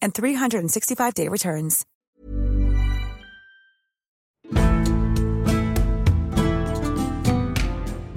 and 0.00 0.14
365-day 0.14 1.28
returns. 1.28 1.84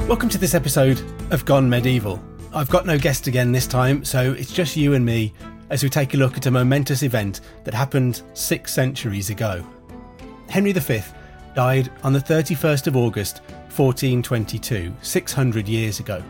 Welcome 0.08 0.28
to 0.30 0.38
this 0.38 0.54
episode 0.54 1.02
of 1.32 1.46
Gone 1.46 1.70
Medieval. 1.70 2.22
I've 2.54 2.70
got 2.70 2.86
no 2.86 2.98
guest 2.98 3.28
again 3.28 3.54
this 3.54 3.66
time, 3.66 4.04
so 4.04 4.34
it's 4.34 4.52
just 4.52 4.76
you 4.76 4.94
and 4.94 5.06
me 5.06 5.34
as 5.70 5.84
we 5.84 5.90
take 5.90 6.14
a 6.14 6.18
look 6.18 6.36
at 6.36 6.48
a 6.48 6.52
momentous 6.52 7.02
event 7.02 7.40
that 7.64 7.74
happened 7.74 8.22
six 8.34 8.74
centuries 8.74 9.30
ago. 9.30 9.66
Henry 10.50 10.74
V 10.74 11.02
died 11.56 11.90
on 12.04 12.12
the 12.12 12.20
31st 12.20 12.88
of 12.88 12.98
August 12.98 13.38
1422, 13.74 14.94
600 15.02 15.68
years 15.70 16.02
ago. 16.02 16.22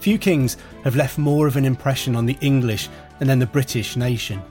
Few 0.00 0.16
kings 0.16 0.56
have 0.84 0.96
left 0.96 1.18
more 1.18 1.46
of 1.46 1.56
an 1.56 1.66
impression 1.66 2.16
on 2.16 2.24
the 2.24 2.38
English 2.40 2.88
and 3.20 3.28
then 3.28 3.38
the 3.38 3.46
British 3.46 3.94
nation. 3.94 4.42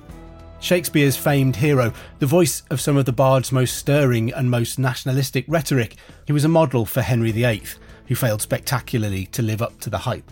Shakespeare's 0.61 1.17
famed 1.17 1.55
hero, 1.55 1.91
the 2.19 2.27
voice 2.27 2.61
of 2.69 2.79
some 2.79 2.95
of 2.95 3.05
the 3.05 3.11
bard's 3.11 3.51
most 3.51 3.77
stirring 3.77 4.31
and 4.31 4.49
most 4.49 4.77
nationalistic 4.77 5.43
rhetoric, 5.47 5.95
he 6.27 6.33
was 6.33 6.45
a 6.45 6.49
model 6.49 6.85
for 6.85 7.01
Henry 7.01 7.31
VIII, 7.31 7.63
who 8.05 8.13
failed 8.13 8.43
spectacularly 8.43 9.25
to 9.27 9.41
live 9.41 9.63
up 9.63 9.79
to 9.79 9.89
the 9.89 9.97
hype. 9.97 10.31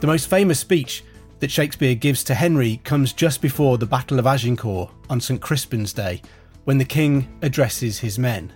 The 0.00 0.06
most 0.06 0.30
famous 0.30 0.60
speech 0.60 1.02
that 1.40 1.50
Shakespeare 1.50 1.96
gives 1.96 2.22
to 2.24 2.34
Henry 2.34 2.80
comes 2.84 3.12
just 3.12 3.42
before 3.42 3.76
the 3.76 3.86
Battle 3.86 4.20
of 4.20 4.26
Agincourt 4.26 4.88
on 5.10 5.20
St 5.20 5.40
Crispin's 5.40 5.92
Day, 5.92 6.22
when 6.62 6.78
the 6.78 6.84
king 6.84 7.28
addresses 7.42 7.98
his 7.98 8.20
men. 8.20 8.52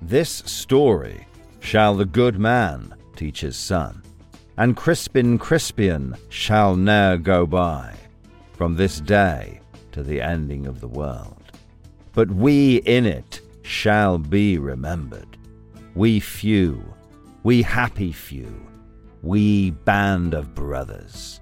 This 0.00 0.30
story 0.30 1.26
shall 1.60 1.94
the 1.94 2.06
good 2.06 2.38
man 2.38 2.94
teach 3.14 3.42
his 3.42 3.58
son, 3.58 4.02
and 4.56 4.74
Crispin 4.74 5.38
Crispian 5.38 6.16
shall 6.30 6.76
ne'er 6.76 7.18
go 7.18 7.44
by, 7.44 7.94
from 8.54 8.74
this 8.74 9.00
day 9.00 9.60
to 9.96 10.02
the 10.02 10.20
ending 10.20 10.66
of 10.66 10.82
the 10.82 10.88
world. 10.88 11.42
But 12.12 12.30
we 12.30 12.82
in 12.82 13.06
it 13.06 13.40
shall 13.62 14.18
be 14.18 14.58
remembered, 14.58 15.38
we 15.94 16.20
few, 16.20 16.84
we 17.44 17.62
happy 17.62 18.12
few, 18.12 18.54
we 19.22 19.70
band 19.70 20.34
of 20.34 20.54
brothers. 20.54 21.40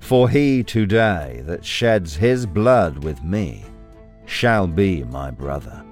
For 0.00 0.28
he 0.28 0.64
today 0.64 1.42
that 1.46 1.64
sheds 1.64 2.16
his 2.16 2.46
blood 2.46 3.04
with 3.04 3.22
me 3.22 3.64
shall 4.26 4.66
be 4.66 5.04
my 5.04 5.30
brother. 5.30 5.84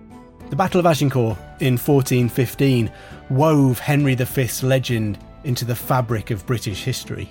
The 0.50 0.56
Battle 0.56 0.80
of 0.80 0.86
Agincourt 0.86 1.38
in 1.60 1.74
1415 1.78 2.90
wove 3.30 3.78
Henry 3.78 4.16
V's 4.16 4.64
legend 4.64 5.20
into 5.44 5.64
the 5.64 5.76
fabric 5.76 6.32
of 6.32 6.44
British 6.46 6.82
history. 6.82 7.28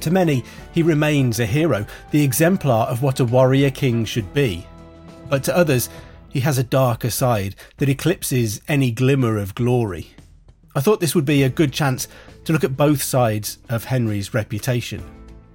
To 0.00 0.10
many, 0.10 0.44
he 0.72 0.82
remains 0.82 1.40
a 1.40 1.46
hero, 1.46 1.86
the 2.10 2.22
exemplar 2.22 2.86
of 2.86 3.02
what 3.02 3.20
a 3.20 3.24
warrior 3.24 3.70
king 3.70 4.04
should 4.04 4.32
be. 4.32 4.66
But 5.28 5.44
to 5.44 5.56
others, 5.56 5.88
he 6.28 6.40
has 6.40 6.58
a 6.58 6.64
darker 6.64 7.10
side 7.10 7.54
that 7.78 7.88
eclipses 7.88 8.60
any 8.68 8.90
glimmer 8.90 9.36
of 9.36 9.54
glory. 9.54 10.08
I 10.74 10.80
thought 10.80 11.00
this 11.00 11.14
would 11.14 11.24
be 11.24 11.42
a 11.42 11.48
good 11.48 11.72
chance 11.72 12.08
to 12.44 12.52
look 12.52 12.64
at 12.64 12.76
both 12.76 13.02
sides 13.02 13.58
of 13.68 13.84
Henry's 13.84 14.32
reputation. 14.32 15.02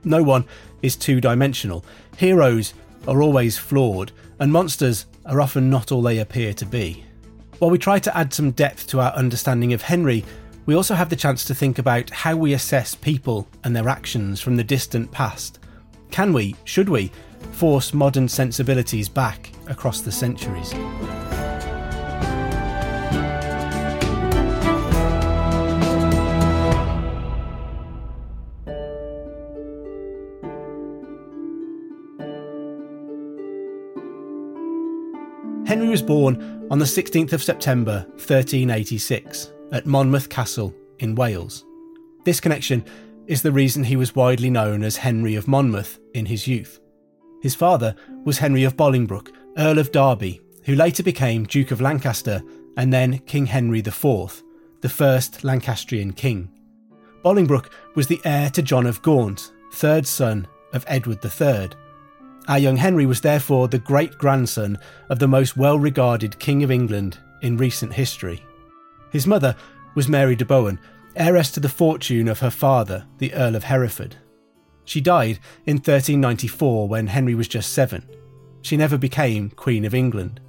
No 0.03 0.21
one 0.21 0.45
is 0.81 0.95
two 0.95 1.19
dimensional. 1.19 1.83
Heroes 2.17 2.73
are 3.07 3.21
always 3.21 3.57
flawed, 3.57 4.11
and 4.39 4.51
monsters 4.51 5.05
are 5.25 5.41
often 5.41 5.69
not 5.69 5.91
all 5.91 6.01
they 6.01 6.19
appear 6.19 6.53
to 6.53 6.65
be. 6.65 7.03
While 7.59 7.71
we 7.71 7.77
try 7.77 7.99
to 7.99 8.15
add 8.15 8.33
some 8.33 8.51
depth 8.51 8.87
to 8.87 8.99
our 8.99 9.13
understanding 9.13 9.73
of 9.73 9.81
Henry, 9.81 10.25
we 10.65 10.75
also 10.75 10.95
have 10.95 11.09
the 11.09 11.15
chance 11.15 11.45
to 11.45 11.55
think 11.55 11.77
about 11.77 12.09
how 12.09 12.35
we 12.35 12.53
assess 12.53 12.95
people 12.95 13.47
and 13.63 13.75
their 13.75 13.87
actions 13.87 14.41
from 14.41 14.55
the 14.55 14.63
distant 14.63 15.11
past. 15.11 15.59
Can 16.09 16.33
we, 16.33 16.55
should 16.63 16.89
we, 16.89 17.11
force 17.51 17.93
modern 17.93 18.27
sensibilities 18.27 19.07
back 19.07 19.51
across 19.67 20.01
the 20.01 20.11
centuries? 20.11 20.71
Henry 35.67 35.89
was 35.89 36.01
born 36.01 36.67
on 36.71 36.79
the 36.79 36.85
16th 36.85 37.33
of 37.33 37.43
September 37.43 38.05
1386 38.15 39.51
at 39.71 39.85
Monmouth 39.85 40.29
Castle 40.29 40.73
in 40.99 41.15
Wales. 41.15 41.65
This 42.23 42.39
connection 42.39 42.83
is 43.27 43.41
the 43.41 43.51
reason 43.51 43.83
he 43.83 43.95
was 43.95 44.15
widely 44.15 44.49
known 44.49 44.83
as 44.83 44.97
Henry 44.97 45.35
of 45.35 45.47
Monmouth 45.47 45.99
in 46.13 46.25
his 46.25 46.47
youth. 46.47 46.79
His 47.41 47.55
father 47.55 47.95
was 48.23 48.37
Henry 48.37 48.63
of 48.63 48.77
Bolingbroke, 48.77 49.31
Earl 49.57 49.79
of 49.79 49.91
Derby, 49.91 50.41
who 50.63 50.75
later 50.75 51.03
became 51.03 51.45
Duke 51.45 51.71
of 51.71 51.81
Lancaster 51.81 52.41
and 52.77 52.91
then 52.91 53.19
King 53.19 53.45
Henry 53.45 53.79
IV, 53.79 54.43
the 54.81 54.89
first 54.89 55.43
Lancastrian 55.43 56.13
king. 56.13 56.49
Bolingbroke 57.23 57.71
was 57.95 58.07
the 58.07 58.21
heir 58.25 58.49
to 58.51 58.61
John 58.61 58.85
of 58.85 59.01
Gaunt, 59.01 59.51
third 59.71 60.05
son 60.05 60.47
of 60.73 60.85
Edward 60.87 61.23
III, 61.23 61.69
our 62.47 62.59
young 62.59 62.77
Henry 62.77 63.07
was 63.07 63.21
therefore 63.21 63.67
the 63.67 63.79
great 63.79 64.17
grandson 64.19 64.77
of 65.09 65.17
the 65.17 65.27
most 65.27 65.57
well 65.57 65.79
regarded 65.79 66.37
King 66.37 66.63
of 66.63 66.69
England 66.69 67.17
in 67.41 67.57
recent 67.57 67.91
history. 67.91 68.45
His 69.11 69.27
mother 69.27 69.55
was 69.95 70.09
Mary 70.09 70.35
de 70.35 70.45
Bohun, 70.45 70.79
heiress 71.15 71.51
to 71.51 71.59
the 71.59 71.69
fortune 71.69 72.27
of 72.27 72.39
her 72.39 72.49
father, 72.49 73.05
the 73.17 73.33
Earl 73.33 73.55
of 73.55 73.63
Hereford. 73.63 74.17
She 74.83 75.01
died 75.01 75.39
in 75.65 75.77
1394 75.77 76.87
when 76.87 77.07
Henry 77.07 77.35
was 77.35 77.47
just 77.47 77.73
seven. 77.73 78.07
She 78.61 78.77
never 78.77 78.97
became 78.97 79.49
Queen 79.49 79.85
of 79.85 79.95
England. 79.95 80.39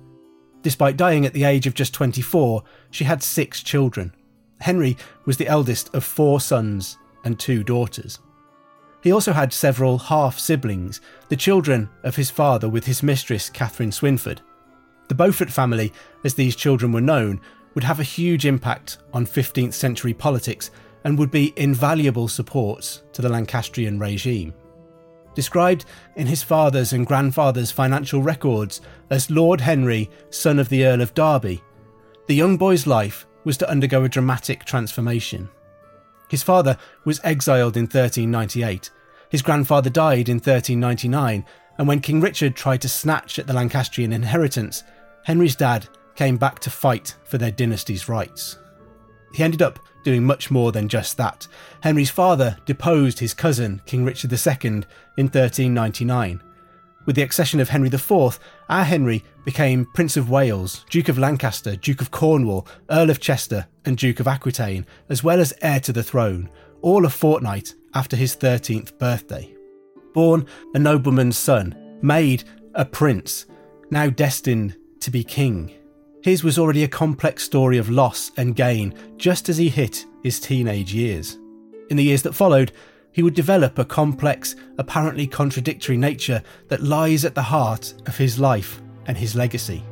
Despite 0.63 0.97
dying 0.97 1.25
at 1.25 1.33
the 1.33 1.45
age 1.45 1.67
of 1.67 1.75
just 1.75 1.95
24, 1.95 2.63
she 2.91 3.05
had 3.05 3.23
six 3.23 3.63
children. 3.63 4.13
Henry 4.61 4.97
was 5.25 5.37
the 5.37 5.47
eldest 5.47 5.95
of 5.95 6.05
four 6.05 6.41
sons 6.41 6.99
and 7.25 7.39
two 7.39 7.63
daughters. 7.63 8.19
He 9.03 9.13
also 9.13 9.33
had 9.33 9.53
several 9.53 9.99
half 9.99 10.39
siblings, 10.39 11.01
the 11.29 11.37
children 11.37 11.89
of 12.03 12.17
his 12.17 12.31
father 12.31 12.69
with 12.69 12.87
his 12.87 13.03
mistress, 13.03 13.49
Catherine 13.49 13.91
Swynford. 13.91 14.41
The 15.09 15.15
Beaufort 15.15 15.51
family, 15.51 15.93
as 16.25 16.35
these 16.35 16.57
children 16.57 16.91
were 16.91 17.01
known, 17.01 17.41
would 17.77 17.85
have 17.85 18.01
a 18.01 18.03
huge 18.03 18.47
impact 18.47 18.99
on 19.13 19.25
15th 19.25 19.75
century 19.75 20.13
politics 20.13 20.73
and 21.05 21.17
would 21.17 21.31
be 21.31 21.53
invaluable 21.57 22.27
supports 22.27 23.05
to 23.13 23.23
the 23.23 23.29
Lancastrian 23.29 24.01
regime. 24.01 24.53
Described 25.37 25.85
in 26.17 26.27
his 26.27 26.43
father's 26.43 26.93
and 26.93 27.07
grandfather's 27.07 27.71
financial 27.71 28.21
records 28.21 28.81
as 29.11 29.31
Lord 29.31 29.61
Henry, 29.61 30.11
son 30.31 30.59
of 30.59 30.69
the 30.69 30.85
Earl 30.85 31.01
of 31.01 31.15
Derby, 31.15 31.63
the 32.27 32.35
young 32.35 32.57
boy's 32.57 32.89
life 32.89 33.25
was 33.45 33.57
to 33.59 33.71
undergo 33.71 34.03
a 34.03 34.09
dramatic 34.09 34.65
transformation. 34.65 35.49
His 36.29 36.43
father 36.43 36.77
was 37.05 37.21
exiled 37.23 37.77
in 37.77 37.85
1398 37.85 38.91
his 39.29 39.43
grandfather 39.43 39.91
died 39.91 40.29
in 40.29 40.37
1399, 40.37 41.45
and 41.79 41.89
when 41.89 42.01
King 42.01 42.21
Richard 42.21 42.55
tried 42.55 42.81
to 42.83 42.89
snatch 42.89 43.39
at 43.39 43.47
the 43.47 43.53
Lancastrian 43.53 44.13
inheritance, 44.13 44.83
Henry's 45.25 45.57
dad 45.57 45.89
came 46.17 46.37
back 46.37 46.59
to 46.61 46.71
fight 46.71 47.15
for 47.25 47.39
their 47.39 47.51
dynasty's 47.51 48.09
rights. 48.09 48.59
He 49.33 49.43
ended 49.43 49.63
up 49.63 49.79
doing 50.03 50.25
much 50.25 50.51
more 50.51 50.73
than 50.73 50.89
just 50.89 51.17
that. 51.17 51.47
Henry's 51.81 52.11
father 52.11 52.57
deposed 52.65 53.19
his 53.19 53.35
cousin, 53.35 53.83
King 53.87 54.05
Richard 54.05 54.33
II, 54.33 54.85
in 55.17 55.27
1399. 55.27 56.43
With 57.07 57.17
the 57.17 57.23
accession 57.23 57.61
of 57.61 57.69
Henry 57.69 57.89
IV, 57.89 58.41
our 58.69 58.85
Henry 58.85 59.25
became 59.45 59.87
Prince 59.95 60.17
of 60.17 60.29
Wales, 60.29 60.85
Duke 60.91 61.09
of 61.09 61.19
Lancaster, 61.19 61.77
Duke 61.77 62.01
of 62.01 62.11
Cornwall, 62.11 62.67
Earl 62.91 63.11
of 63.11 63.21
Chester, 63.21 63.67
and 63.85 63.97
Duke 63.97 64.19
of 64.19 64.27
Aquitaine, 64.27 64.87
as 65.09 65.23
well 65.23 65.39
as 65.39 65.55
heir 65.63 65.79
to 65.81 65.93
the 65.93 66.03
throne, 66.03 66.51
all 66.83 67.05
a 67.05 67.11
fortnight 67.11 67.75
after 67.95 68.17
his 68.17 68.37
13th 68.37 68.99
birthday. 68.99 69.55
Born 70.15 70.47
a 70.75 70.79
nobleman's 70.79 71.39
son, 71.39 71.99
made 72.03 72.45
a 72.75 72.85
prince, 72.85 73.47
now 73.91 74.11
destined 74.11 74.77
to 75.01 75.11
be 75.11 75.23
king. 75.23 75.76
His 76.27 76.43
was 76.43 76.59
already 76.59 76.83
a 76.83 76.89
complex 76.89 77.45
story 77.45 77.79
of 77.79 77.89
loss 77.89 78.33
and 78.37 78.57
gain 78.57 78.95
just 79.17 79.49
as 79.49 79.59
he 79.59 79.69
hit 79.69 80.07
his 80.25 80.41
teenage 80.41 80.93
years. 80.93 81.39
In 81.89 81.97
the 81.97 82.03
years 82.03 82.23
that 82.23 82.35
followed, 82.35 82.73
he 83.13 83.23
would 83.23 83.37
develop 83.37 83.79
a 83.79 83.85
complex, 83.85 84.57
apparently 84.77 85.29
contradictory 85.29 85.97
nature 85.97 86.43
that 86.67 86.83
lies 86.83 87.25
at 87.25 87.37
the 87.37 87.43
heart 87.43 87.95
of 88.07 88.17
his 88.17 88.41
life 88.41 88.83
and 89.07 89.17
his 89.17 89.37
legacy. 89.37 89.85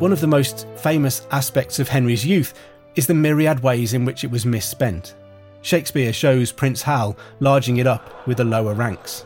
One 0.00 0.12
of 0.12 0.20
the 0.20 0.26
most 0.26 0.66
famous 0.74 1.24
aspects 1.30 1.78
of 1.78 1.88
Henry's 1.88 2.26
youth 2.26 2.54
is 2.96 3.06
the 3.06 3.14
myriad 3.14 3.60
ways 3.60 3.94
in 3.94 4.04
which 4.04 4.24
it 4.24 4.30
was 4.32 4.44
misspent. 4.44 5.14
Shakespeare 5.62 6.12
shows 6.12 6.50
Prince 6.50 6.82
Hal 6.82 7.16
larging 7.38 7.76
it 7.76 7.86
up 7.86 8.26
with 8.26 8.38
the 8.38 8.44
lower 8.44 8.74
ranks. 8.74 9.24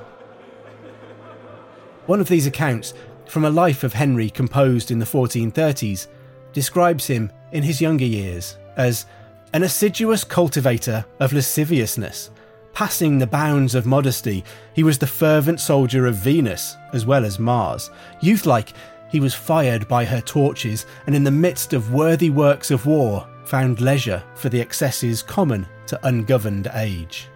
One 2.04 2.20
of 2.20 2.28
these 2.28 2.46
accounts, 2.46 2.92
from 3.26 3.44
a 3.44 3.50
life 3.50 3.84
of 3.84 3.92
Henry 3.92 4.30
composed 4.30 4.90
in 4.90 4.98
the 4.98 5.04
1430s, 5.04 6.06
describes 6.52 7.06
him 7.06 7.30
in 7.52 7.62
his 7.62 7.80
younger 7.80 8.04
years 8.04 8.58
as 8.76 9.06
an 9.52 9.62
assiduous 9.62 10.24
cultivator 10.24 11.04
of 11.20 11.32
lasciviousness. 11.32 12.30
Passing 12.72 13.18
the 13.18 13.26
bounds 13.26 13.74
of 13.74 13.86
modesty, 13.86 14.44
he 14.72 14.82
was 14.82 14.98
the 14.98 15.06
fervent 15.06 15.60
soldier 15.60 16.06
of 16.06 16.16
Venus 16.16 16.76
as 16.92 17.06
well 17.06 17.24
as 17.24 17.38
Mars. 17.38 17.90
Youth 18.20 18.46
like, 18.46 18.72
he 19.10 19.20
was 19.20 19.32
fired 19.32 19.86
by 19.86 20.04
her 20.04 20.20
torches, 20.20 20.86
and 21.06 21.14
in 21.14 21.22
the 21.22 21.30
midst 21.30 21.72
of 21.72 21.92
worthy 21.92 22.30
works 22.30 22.72
of 22.72 22.84
war, 22.84 23.28
found 23.44 23.80
leisure 23.80 24.22
for 24.34 24.48
the 24.48 24.60
excesses 24.60 25.22
common 25.22 25.66
to 25.86 26.06
ungoverned 26.06 26.68
age. 26.74 27.28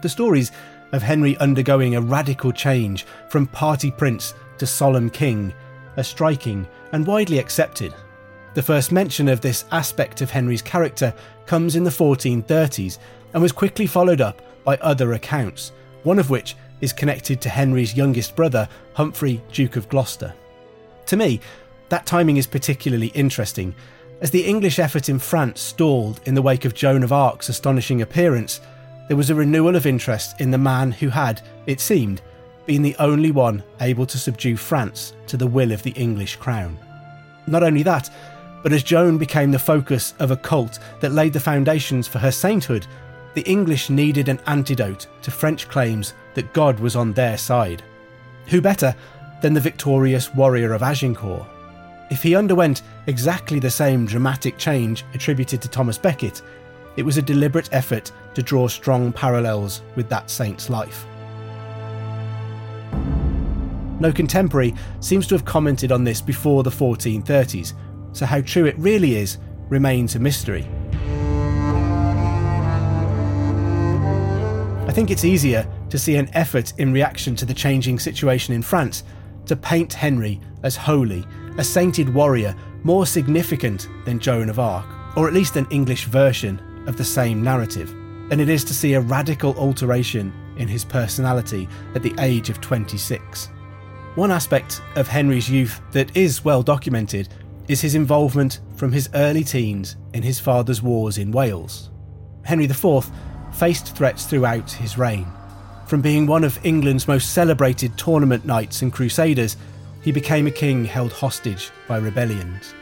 The 0.00 0.08
stories 0.08 0.50
of 0.92 1.02
Henry 1.02 1.36
undergoing 1.36 1.94
a 1.94 2.00
radical 2.00 2.52
change 2.52 3.04
from 3.28 3.46
party 3.46 3.90
prince 3.90 4.34
to 4.60 4.66
solemn 4.66 5.10
king 5.10 5.52
are 5.96 6.04
striking 6.04 6.66
and 6.92 7.06
widely 7.06 7.38
accepted. 7.38 7.92
The 8.54 8.62
first 8.62 8.92
mention 8.92 9.28
of 9.28 9.40
this 9.40 9.64
aspect 9.72 10.20
of 10.20 10.30
Henry's 10.30 10.62
character 10.62 11.12
comes 11.46 11.76
in 11.76 11.84
the 11.84 11.90
1430s 11.90 12.98
and 13.32 13.42
was 13.42 13.52
quickly 13.52 13.86
followed 13.86 14.20
up 14.20 14.42
by 14.64 14.76
other 14.76 15.14
accounts, 15.14 15.72
one 16.04 16.18
of 16.18 16.30
which 16.30 16.56
is 16.80 16.92
connected 16.92 17.40
to 17.40 17.48
Henry's 17.48 17.96
youngest 17.96 18.36
brother, 18.36 18.68
Humphrey, 18.94 19.42
Duke 19.52 19.76
of 19.76 19.88
Gloucester. 19.88 20.32
To 21.06 21.16
me, 21.16 21.40
that 21.88 22.06
timing 22.06 22.36
is 22.36 22.46
particularly 22.46 23.08
interesting, 23.08 23.74
as 24.20 24.30
the 24.30 24.44
English 24.44 24.78
effort 24.78 25.08
in 25.08 25.18
France 25.18 25.60
stalled 25.60 26.20
in 26.26 26.34
the 26.34 26.42
wake 26.42 26.64
of 26.64 26.74
Joan 26.74 27.02
of 27.02 27.12
Arc's 27.12 27.48
astonishing 27.48 28.02
appearance 28.02 28.60
there 29.10 29.16
was 29.16 29.28
a 29.28 29.34
renewal 29.34 29.74
of 29.74 29.86
interest 29.86 30.40
in 30.40 30.52
the 30.52 30.56
man 30.56 30.92
who 30.92 31.08
had, 31.08 31.42
it 31.66 31.80
seemed, 31.80 32.22
been 32.70 32.82
the 32.82 32.94
only 33.00 33.32
one 33.32 33.64
able 33.80 34.06
to 34.06 34.16
subdue 34.16 34.56
France 34.56 35.12
to 35.26 35.36
the 35.36 35.44
will 35.48 35.72
of 35.72 35.82
the 35.82 35.90
English 35.90 36.36
crown. 36.36 36.78
Not 37.48 37.64
only 37.64 37.82
that, 37.82 38.08
but 38.62 38.72
as 38.72 38.84
Joan 38.84 39.18
became 39.18 39.50
the 39.50 39.58
focus 39.58 40.14
of 40.20 40.30
a 40.30 40.36
cult 40.36 40.78
that 41.00 41.10
laid 41.10 41.32
the 41.32 41.40
foundations 41.40 42.06
for 42.06 42.20
her 42.20 42.30
sainthood, 42.30 42.86
the 43.34 43.42
English 43.42 43.90
needed 43.90 44.28
an 44.28 44.38
antidote 44.46 45.08
to 45.22 45.32
French 45.32 45.68
claims 45.68 46.14
that 46.34 46.52
God 46.52 46.78
was 46.78 46.94
on 46.94 47.12
their 47.12 47.36
side. 47.36 47.82
Who 48.46 48.60
better 48.60 48.94
than 49.42 49.52
the 49.52 49.58
victorious 49.58 50.32
warrior 50.32 50.72
of 50.72 50.84
Agincourt? 50.84 51.48
If 52.08 52.22
he 52.22 52.36
underwent 52.36 52.82
exactly 53.08 53.58
the 53.58 53.68
same 53.68 54.06
dramatic 54.06 54.58
change 54.58 55.04
attributed 55.12 55.60
to 55.62 55.68
Thomas 55.68 55.98
Becket, 55.98 56.40
it 56.96 57.02
was 57.02 57.18
a 57.18 57.22
deliberate 57.22 57.68
effort 57.72 58.12
to 58.34 58.44
draw 58.44 58.68
strong 58.68 59.12
parallels 59.12 59.82
with 59.96 60.08
that 60.10 60.30
saint's 60.30 60.70
life. 60.70 61.04
No 64.00 64.10
contemporary 64.10 64.74
seems 65.00 65.26
to 65.26 65.34
have 65.34 65.44
commented 65.44 65.92
on 65.92 66.04
this 66.04 66.22
before 66.22 66.62
the 66.62 66.70
1430s, 66.70 67.74
so 68.12 68.24
how 68.24 68.40
true 68.40 68.64
it 68.64 68.78
really 68.78 69.16
is 69.16 69.38
remains 69.68 70.14
a 70.14 70.18
mystery. 70.18 70.66
I 74.88 74.92
think 74.92 75.10
it's 75.10 75.24
easier 75.24 75.70
to 75.90 75.98
see 75.98 76.16
an 76.16 76.30
effort 76.32 76.72
in 76.78 76.92
reaction 76.92 77.36
to 77.36 77.44
the 77.44 77.54
changing 77.54 77.98
situation 77.98 78.54
in 78.54 78.62
France 78.62 79.04
to 79.46 79.54
paint 79.54 79.92
Henry 79.92 80.40
as 80.62 80.76
holy, 80.76 81.24
a 81.58 81.64
sainted 81.64 82.12
warrior 82.12 82.56
more 82.82 83.04
significant 83.04 83.88
than 84.06 84.18
Joan 84.18 84.48
of 84.48 84.58
Arc, 84.58 84.86
or 85.16 85.28
at 85.28 85.34
least 85.34 85.56
an 85.56 85.66
English 85.70 86.06
version 86.06 86.60
of 86.88 86.96
the 86.96 87.04
same 87.04 87.42
narrative 87.42 87.94
than 88.30 88.40
it 88.40 88.48
is 88.48 88.64
to 88.64 88.74
see 88.74 88.94
a 88.94 89.00
radical 89.00 89.54
alteration 89.58 90.32
in 90.56 90.68
his 90.68 90.84
personality 90.84 91.68
at 91.94 92.02
the 92.02 92.14
age 92.18 92.48
of 92.48 92.60
26. 92.60 93.50
One 94.16 94.32
aspect 94.32 94.82
of 94.96 95.06
Henry's 95.06 95.48
youth 95.48 95.80
that 95.92 96.16
is 96.16 96.44
well 96.44 96.64
documented 96.64 97.28
is 97.68 97.80
his 97.80 97.94
involvement 97.94 98.58
from 98.74 98.90
his 98.90 99.08
early 99.14 99.44
teens 99.44 99.96
in 100.12 100.24
his 100.24 100.40
father's 100.40 100.82
wars 100.82 101.16
in 101.16 101.30
Wales. 101.30 101.90
Henry 102.42 102.64
IV 102.64 103.08
faced 103.52 103.96
threats 103.96 104.26
throughout 104.26 104.68
his 104.68 104.98
reign. 104.98 105.26
From 105.86 106.00
being 106.00 106.26
one 106.26 106.42
of 106.42 106.58
England's 106.66 107.06
most 107.06 107.32
celebrated 107.32 107.96
tournament 107.96 108.44
knights 108.44 108.82
and 108.82 108.92
crusaders, 108.92 109.56
he 110.02 110.10
became 110.10 110.48
a 110.48 110.52
king 110.52 110.84
held 110.84 111.12
hostage 111.12 111.70
by 111.86 111.98
rebellions. 111.98 112.74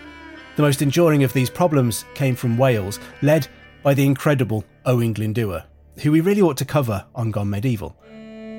The 0.57 0.63
most 0.63 0.81
enduring 0.81 1.25
of 1.25 1.35
these 1.35 1.51
problems 1.51 2.07
came 2.15 2.37
from 2.37 2.57
Wales, 2.57 2.99
led 3.21 3.49
by 3.83 3.93
the 3.93 4.07
incredible 4.07 4.65
Owain 4.87 5.13
Glyndŵr, 5.13 5.65
who 6.03 6.11
we 6.11 6.23
really 6.23 6.43
ought 6.43 6.57
to 6.57 6.65
cover 6.65 7.05
on 7.15 7.31
Gone 7.31 7.51
Medieval. 7.51 7.97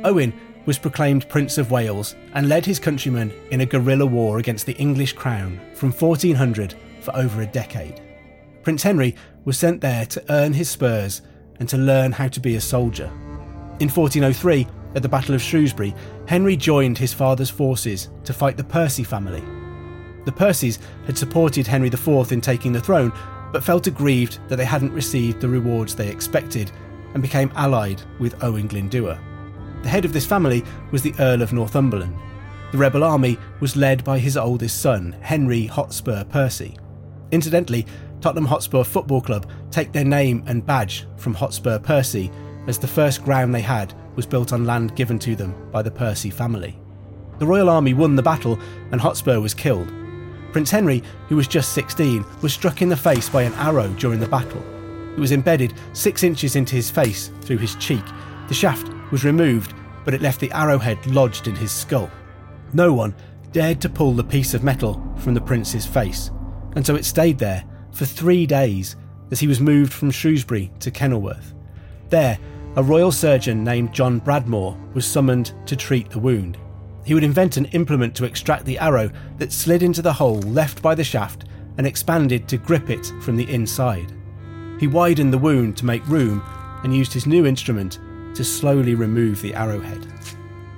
Owain 0.04 0.34
was 0.70 0.78
proclaimed 0.78 1.28
Prince 1.30 1.58
of 1.58 1.72
Wales 1.72 2.16
and 2.36 2.48
led 2.48 2.64
his 2.64 2.78
countrymen 2.78 3.34
in 3.50 3.62
a 3.62 3.66
guerrilla 3.66 4.06
war 4.06 4.38
against 4.38 4.68
the 4.68 4.78
English 4.78 5.14
crown 5.14 5.60
from 5.74 5.92
1400 5.92 6.76
for 7.02 7.16
over 7.16 7.42
a 7.42 7.48
decade. 7.48 8.00
Prince 8.62 8.84
Henry 8.84 9.16
was 9.46 9.58
sent 9.58 9.82
there 9.82 10.06
to 10.06 10.24
earn 10.30 10.54
his 10.54 10.70
spurs 10.70 11.24
and 11.60 11.68
to 11.70 11.76
learn 11.76 12.12
how 12.12 12.28
to 12.28 12.40
be 12.40 12.56
a 12.56 12.62
soldier. 12.62 13.08
In 13.80 13.90
1403, 13.90 14.68
at 14.94 15.02
the 15.02 15.10
Battle 15.10 15.34
of 15.34 15.42
Shrewsbury, 15.42 15.96
Henry 16.28 16.56
joined 16.56 17.00
his 17.00 17.14
father's 17.14 17.50
forces 17.50 18.10
to 18.24 18.32
fight 18.32 18.56
the 18.56 18.64
Percy 18.64 19.04
family. 19.04 19.42
The 20.26 20.32
Percys 20.32 20.78
had 21.08 21.18
supported 21.18 21.66
Henry 21.66 21.88
IV 21.88 22.32
in 22.32 22.42
taking 22.42 22.74
the 22.74 22.80
throne, 22.80 23.12
but 23.52 23.64
felt 23.64 23.88
aggrieved 23.88 24.38
that 24.50 24.58
they 24.58 24.66
hadn't 24.66 24.94
received 24.94 25.42
the 25.42 25.50
rewards 25.50 25.96
they 25.96 26.10
expected 26.10 26.72
and 27.16 27.24
became 27.24 27.52
allied 27.56 28.04
with 28.20 28.44
Owain 28.44 28.70
Glyndŵr. 28.70 29.29
The 29.84 29.90
head 29.90 30.06
of 30.06 30.14
this 30.14 30.26
family 30.26 30.64
was 30.92 31.02
the 31.02 31.14
Earl 31.20 31.42
of 31.42 31.54
Northumberland. 31.54 32.16
The 32.72 32.78
rebel 32.78 33.04
army 33.04 33.38
was 33.60 33.76
led 33.76 34.04
by 34.04 34.20
his 34.20 34.38
oldest 34.38 34.82
son, 34.82 35.16
Henry 35.22 35.66
Hotspur 35.66 36.24
Percy. 36.26 36.78
Incidentally, 37.32 37.86
Tottenham 38.22 38.46
Hotspur 38.46 38.84
Football 38.84 39.22
Club 39.22 39.50
take 39.72 39.92
their 39.92 40.06
name 40.06 40.44
and 40.46 40.66
badge 40.66 41.08
from 41.18 41.34
Hotspur 41.34 41.80
Percy, 41.80 42.32
as 42.68 42.78
the 42.78 42.88
first 42.88 43.24
ground 43.24 43.56
they 43.56 43.62
had 43.62 43.94
was 44.16 44.26
built 44.26 44.54
on 44.54 44.66
land 44.66 44.96
given 44.96 45.18
to 45.20 45.36
them 45.36 45.56
by 45.72 45.82
the 45.82 45.92
Percy 45.92 46.30
family. 46.30 46.78
The 47.40 47.48
Royal 47.48 47.70
Army 47.70 47.94
won 47.94 48.16
the 48.16 48.22
battle 48.22 48.60
and 48.92 49.00
Hotspur 49.00 49.40
was 49.40 49.54
killed, 49.54 49.92
Prince 50.52 50.72
Henry, 50.72 51.04
who 51.28 51.36
was 51.36 51.48
just 51.48 51.74
16, 51.74 52.26
was 52.42 52.54
struck 52.54 52.82
in 52.82 52.90
the 52.90 52.98
face 52.98 53.30
by 53.30 53.44
an 53.44 53.54
arrow 53.54 53.88
during 54.00 54.20
the 54.20 54.28
battle. 54.28 54.64
It 55.14 55.20
was 55.20 55.32
embedded 55.32 55.74
six 55.94 56.24
inches 56.24 56.56
into 56.56 56.76
his 56.76 56.90
face 56.90 57.32
through 57.42 57.58
his 57.58 57.76
cheek. 57.76 58.04
The 58.48 58.54
shaft 58.54 58.90
was 59.12 59.24
removed, 59.24 59.74
but 60.06 60.14
it 60.14 60.22
left 60.22 60.40
the 60.40 60.52
arrowhead 60.52 61.06
lodged 61.08 61.48
in 61.48 61.56
his 61.56 61.72
skull. 61.72 62.10
No 62.74 62.94
one 62.94 63.16
dared 63.52 63.82
to 63.82 63.90
pull 63.90 64.14
the 64.14 64.24
piece 64.24 64.54
of 64.54 64.64
metal 64.64 65.02
from 65.18 65.34
the 65.34 65.42
prince's 65.42 65.86
face, 65.86 66.32
and 66.76 66.86
so 66.86 66.96
it 66.96 67.06
stayed 67.06 67.38
there 67.38 67.64
for 67.92 68.06
three 68.06 68.46
days 68.46 68.96
as 69.32 69.40
he 69.40 69.48
was 69.48 69.60
moved 69.60 69.94
from 69.94 70.12
Shrewsbury 70.12 70.72
to 70.80 70.92
Kenilworth. 70.92 71.54
There, 72.10 72.38
a 72.76 72.84
royal 72.84 73.12
surgeon 73.12 73.64
named 73.64 73.94
John 73.94 74.22
Bradmore 74.22 74.78
was 74.94 75.06
summoned 75.06 75.54
to 75.66 75.76
treat 75.76 76.10
the 76.10 76.20
wound. 76.20 76.58
He 77.04 77.14
would 77.14 77.24
invent 77.24 77.58
an 77.58 77.66
implement 77.66 78.16
to 78.16 78.26
extract 78.26 78.66
the 78.66 78.78
arrow 78.78 79.10
that 79.38 79.52
slid 79.52 79.82
into 79.82 80.02
the 80.02 80.14
hole 80.14 80.40
left 80.42 80.82
by 80.82 80.94
the 80.94 81.04
shaft 81.04 81.46
and 81.78 81.88
expanded 81.88 82.48
to 82.48 82.58
grip 82.58 82.90
it 82.90 83.12
from 83.22 83.36
the 83.36 83.52
inside. 83.52 84.14
He 84.80 84.88
widened 84.88 85.34
the 85.34 85.38
wound 85.38 85.78
to 85.78 85.86
make 85.86 86.08
room 86.08 86.44
and 86.84 86.96
used 86.96 87.14
his 87.14 87.26
new 87.26 87.46
instrument 87.46 88.00
to 88.36 88.44
slowly 88.44 88.96
remove 88.96 89.42
the 89.42 89.54
arrowhead. 89.54 90.06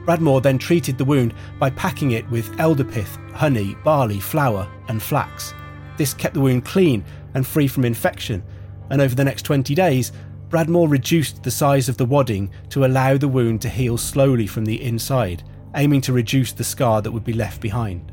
Bradmore 0.06 0.42
then 0.42 0.58
treated 0.58 0.98
the 0.98 1.06
wound 1.06 1.34
by 1.60 1.70
packing 1.70 2.12
it 2.12 2.30
with 2.30 2.52
elderpith, 2.58 3.32
honey, 3.34 3.76
barley, 3.84 4.20
flour, 4.20 4.70
and 4.88 5.02
flax. 5.02 5.54
This 5.98 6.14
kept 6.14 6.34
the 6.34 6.42
wound 6.42 6.66
clean 6.66 7.04
and 7.34 7.46
free 7.46 7.68
from 7.68 7.86
infection, 7.86 8.44
and 8.90 9.02
over 9.02 9.16
the 9.16 9.24
next 9.24 9.44
20 9.44 9.76
days, 9.76 10.12
Bradmore 10.50 10.90
reduced 10.90 11.44
the 11.44 11.52
size 11.52 11.88
of 11.88 11.98
the 11.98 12.06
wadding 12.06 12.52
to 12.70 12.84
allow 12.86 13.16
the 13.16 13.28
wound 13.28 13.62
to 13.62 13.70
heal 13.70 13.98
slowly 13.98 14.48
from 14.48 14.66
the 14.66 14.82
inside, 14.84 15.44
aiming 15.76 16.02
to 16.02 16.14
reduce 16.14 16.52
the 16.52 16.64
scar 16.64 17.02
that 17.02 17.12
would 17.12 17.24
be 17.24 17.34
left 17.34 17.62
behind. 17.62 18.12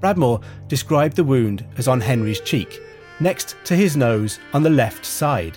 Bradmore 0.00 0.42
described 0.68 1.16
the 1.16 1.24
wound 1.24 1.64
as 1.78 1.88
on 1.88 2.00
Henry's 2.00 2.40
cheek, 2.40 2.82
next 3.20 3.56
to 3.64 3.76
his 3.76 3.96
nose 3.96 4.38
on 4.52 4.62
the 4.62 4.68
left 4.68 5.06
side. 5.06 5.56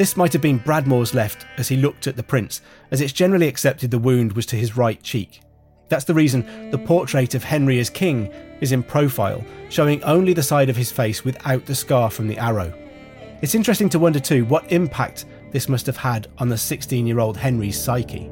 This 0.00 0.16
might 0.16 0.32
have 0.32 0.40
been 0.40 0.56
Bradmore's 0.56 1.12
left 1.12 1.44
as 1.58 1.68
he 1.68 1.76
looked 1.76 2.06
at 2.06 2.16
the 2.16 2.22
prince, 2.22 2.62
as 2.90 3.02
it's 3.02 3.12
generally 3.12 3.46
accepted 3.46 3.90
the 3.90 3.98
wound 3.98 4.32
was 4.32 4.46
to 4.46 4.56
his 4.56 4.74
right 4.74 5.02
cheek. 5.02 5.42
That's 5.90 6.06
the 6.06 6.14
reason 6.14 6.70
the 6.70 6.78
portrait 6.78 7.34
of 7.34 7.44
Henry 7.44 7.78
as 7.80 7.90
king 7.90 8.32
is 8.62 8.72
in 8.72 8.82
profile, 8.82 9.44
showing 9.68 10.02
only 10.02 10.32
the 10.32 10.42
side 10.42 10.70
of 10.70 10.76
his 10.76 10.90
face 10.90 11.22
without 11.22 11.66
the 11.66 11.74
scar 11.74 12.10
from 12.10 12.28
the 12.28 12.38
arrow. 12.38 12.72
It's 13.42 13.54
interesting 13.54 13.90
to 13.90 13.98
wonder 13.98 14.18
too 14.18 14.46
what 14.46 14.72
impact 14.72 15.26
this 15.52 15.68
must 15.68 15.84
have 15.84 15.98
had 15.98 16.28
on 16.38 16.48
the 16.48 16.56
16 16.56 17.06
year 17.06 17.20
old 17.20 17.36
Henry's 17.36 17.78
psyche. 17.78 18.30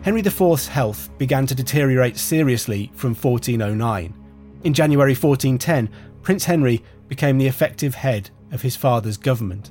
Henry 0.00 0.20
IV's 0.20 0.68
health 0.68 1.10
began 1.18 1.44
to 1.44 1.54
deteriorate 1.54 2.16
seriously 2.16 2.90
from 2.94 3.14
1409. 3.14 4.27
In 4.64 4.74
January 4.74 5.12
1410, 5.12 5.88
Prince 6.22 6.44
Henry 6.44 6.82
became 7.06 7.38
the 7.38 7.46
effective 7.46 7.94
head 7.94 8.30
of 8.50 8.62
his 8.62 8.76
father's 8.76 9.16
government. 9.16 9.70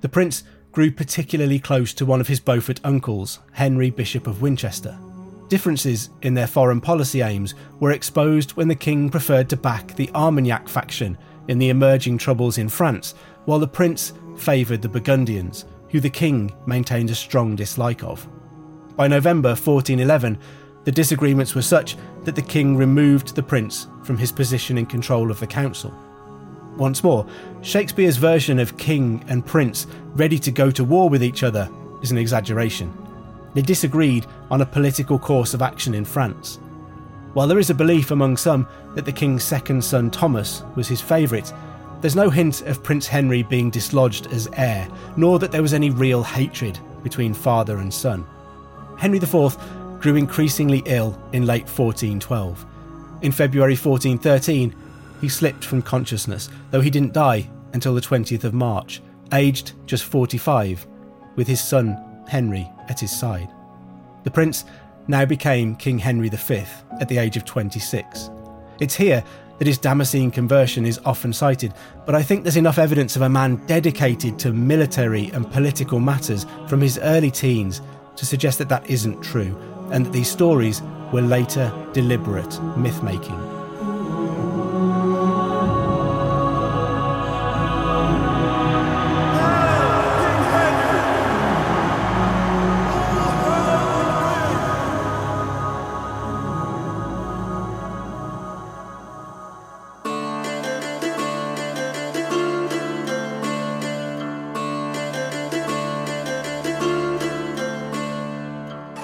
The 0.00 0.08
prince 0.08 0.44
grew 0.72 0.90
particularly 0.90 1.58
close 1.58 1.94
to 1.94 2.04
one 2.04 2.20
of 2.20 2.28
his 2.28 2.40
Beaufort 2.40 2.80
uncles, 2.84 3.38
Henry, 3.52 3.88
Bishop 3.90 4.26
of 4.26 4.42
Winchester. 4.42 4.98
Differences 5.48 6.10
in 6.22 6.34
their 6.34 6.46
foreign 6.46 6.80
policy 6.80 7.22
aims 7.22 7.54
were 7.80 7.92
exposed 7.92 8.52
when 8.52 8.68
the 8.68 8.74
king 8.74 9.08
preferred 9.08 9.48
to 9.48 9.56
back 9.56 9.94
the 9.94 10.10
Armagnac 10.14 10.68
faction 10.68 11.16
in 11.48 11.58
the 11.58 11.70
emerging 11.70 12.18
troubles 12.18 12.58
in 12.58 12.68
France, 12.68 13.14
while 13.46 13.58
the 13.58 13.66
prince 13.66 14.12
favoured 14.36 14.82
the 14.82 14.88
Burgundians, 14.88 15.64
who 15.90 16.00
the 16.00 16.10
king 16.10 16.52
maintained 16.66 17.10
a 17.10 17.14
strong 17.14 17.56
dislike 17.56 18.02
of. 18.02 18.28
By 18.96 19.08
November 19.08 19.50
1411, 19.50 20.38
the 20.86 20.92
disagreements 20.92 21.56
were 21.56 21.62
such 21.62 21.96
that 22.22 22.36
the 22.36 22.42
king 22.42 22.76
removed 22.76 23.34
the 23.34 23.42
prince 23.42 23.88
from 24.04 24.16
his 24.16 24.30
position 24.30 24.78
in 24.78 24.86
control 24.86 25.32
of 25.32 25.40
the 25.40 25.46
council. 25.46 25.92
Once 26.76 27.02
more, 27.02 27.26
Shakespeare's 27.60 28.18
version 28.18 28.60
of 28.60 28.78
king 28.78 29.24
and 29.26 29.44
prince 29.44 29.88
ready 30.14 30.38
to 30.38 30.52
go 30.52 30.70
to 30.70 30.84
war 30.84 31.08
with 31.08 31.24
each 31.24 31.42
other 31.42 31.68
is 32.02 32.12
an 32.12 32.18
exaggeration. 32.18 32.96
They 33.52 33.62
disagreed 33.62 34.26
on 34.48 34.60
a 34.60 34.66
political 34.66 35.18
course 35.18 35.54
of 35.54 35.62
action 35.62 35.92
in 35.92 36.04
France. 36.04 36.60
While 37.32 37.48
there 37.48 37.58
is 37.58 37.70
a 37.70 37.74
belief 37.74 38.12
among 38.12 38.36
some 38.36 38.68
that 38.94 39.04
the 39.04 39.12
king's 39.12 39.42
second 39.42 39.82
son 39.82 40.08
Thomas 40.08 40.62
was 40.76 40.86
his 40.86 41.00
favourite, 41.00 41.52
there's 42.00 42.14
no 42.14 42.30
hint 42.30 42.62
of 42.62 42.84
Prince 42.84 43.08
Henry 43.08 43.42
being 43.42 43.70
dislodged 43.70 44.28
as 44.28 44.48
heir, 44.52 44.86
nor 45.16 45.40
that 45.40 45.50
there 45.50 45.62
was 45.62 45.74
any 45.74 45.90
real 45.90 46.22
hatred 46.22 46.78
between 47.02 47.34
father 47.34 47.78
and 47.78 47.92
son. 47.92 48.24
Henry 48.96 49.18
IV 49.18 49.58
grew 50.06 50.14
increasingly 50.14 50.84
ill 50.86 51.20
in 51.32 51.46
late 51.46 51.64
1412. 51.64 52.64
In 53.22 53.32
February 53.32 53.72
1413, 53.72 54.72
he 55.20 55.28
slipped 55.28 55.64
from 55.64 55.82
consciousness, 55.82 56.48
though 56.70 56.80
he 56.80 56.90
didn't 56.90 57.12
die 57.12 57.50
until 57.72 57.92
the 57.92 58.00
20th 58.00 58.44
of 58.44 58.54
March, 58.54 59.02
aged 59.32 59.72
just 59.84 60.04
45, 60.04 60.86
with 61.34 61.48
his 61.48 61.60
son 61.60 61.98
Henry 62.28 62.70
at 62.88 63.00
his 63.00 63.10
side. 63.10 63.48
The 64.22 64.30
prince 64.30 64.64
now 65.08 65.24
became 65.24 65.74
King 65.74 65.98
Henry 65.98 66.28
V 66.28 66.62
at 67.00 67.08
the 67.08 67.18
age 67.18 67.36
of 67.36 67.44
26. 67.44 68.30
It's 68.78 68.94
here 68.94 69.24
that 69.58 69.66
his 69.66 69.76
Damascene 69.76 70.30
conversion 70.30 70.86
is 70.86 71.00
often 71.04 71.32
cited, 71.32 71.74
but 72.04 72.14
I 72.14 72.22
think 72.22 72.44
there's 72.44 72.56
enough 72.56 72.78
evidence 72.78 73.16
of 73.16 73.22
a 73.22 73.28
man 73.28 73.56
dedicated 73.66 74.38
to 74.38 74.52
military 74.52 75.30
and 75.30 75.50
political 75.50 75.98
matters 75.98 76.46
from 76.68 76.80
his 76.80 76.96
early 76.98 77.32
teens 77.32 77.80
to 78.14 78.24
suggest 78.24 78.58
that 78.58 78.68
that 78.68 78.88
isn't 78.88 79.20
true, 79.20 79.60
and 79.90 80.06
that 80.06 80.12
these 80.12 80.30
stories 80.30 80.82
were 81.12 81.22
later 81.22 81.72
deliberate 81.92 82.60
myth 82.76 83.02
making. 83.02 83.65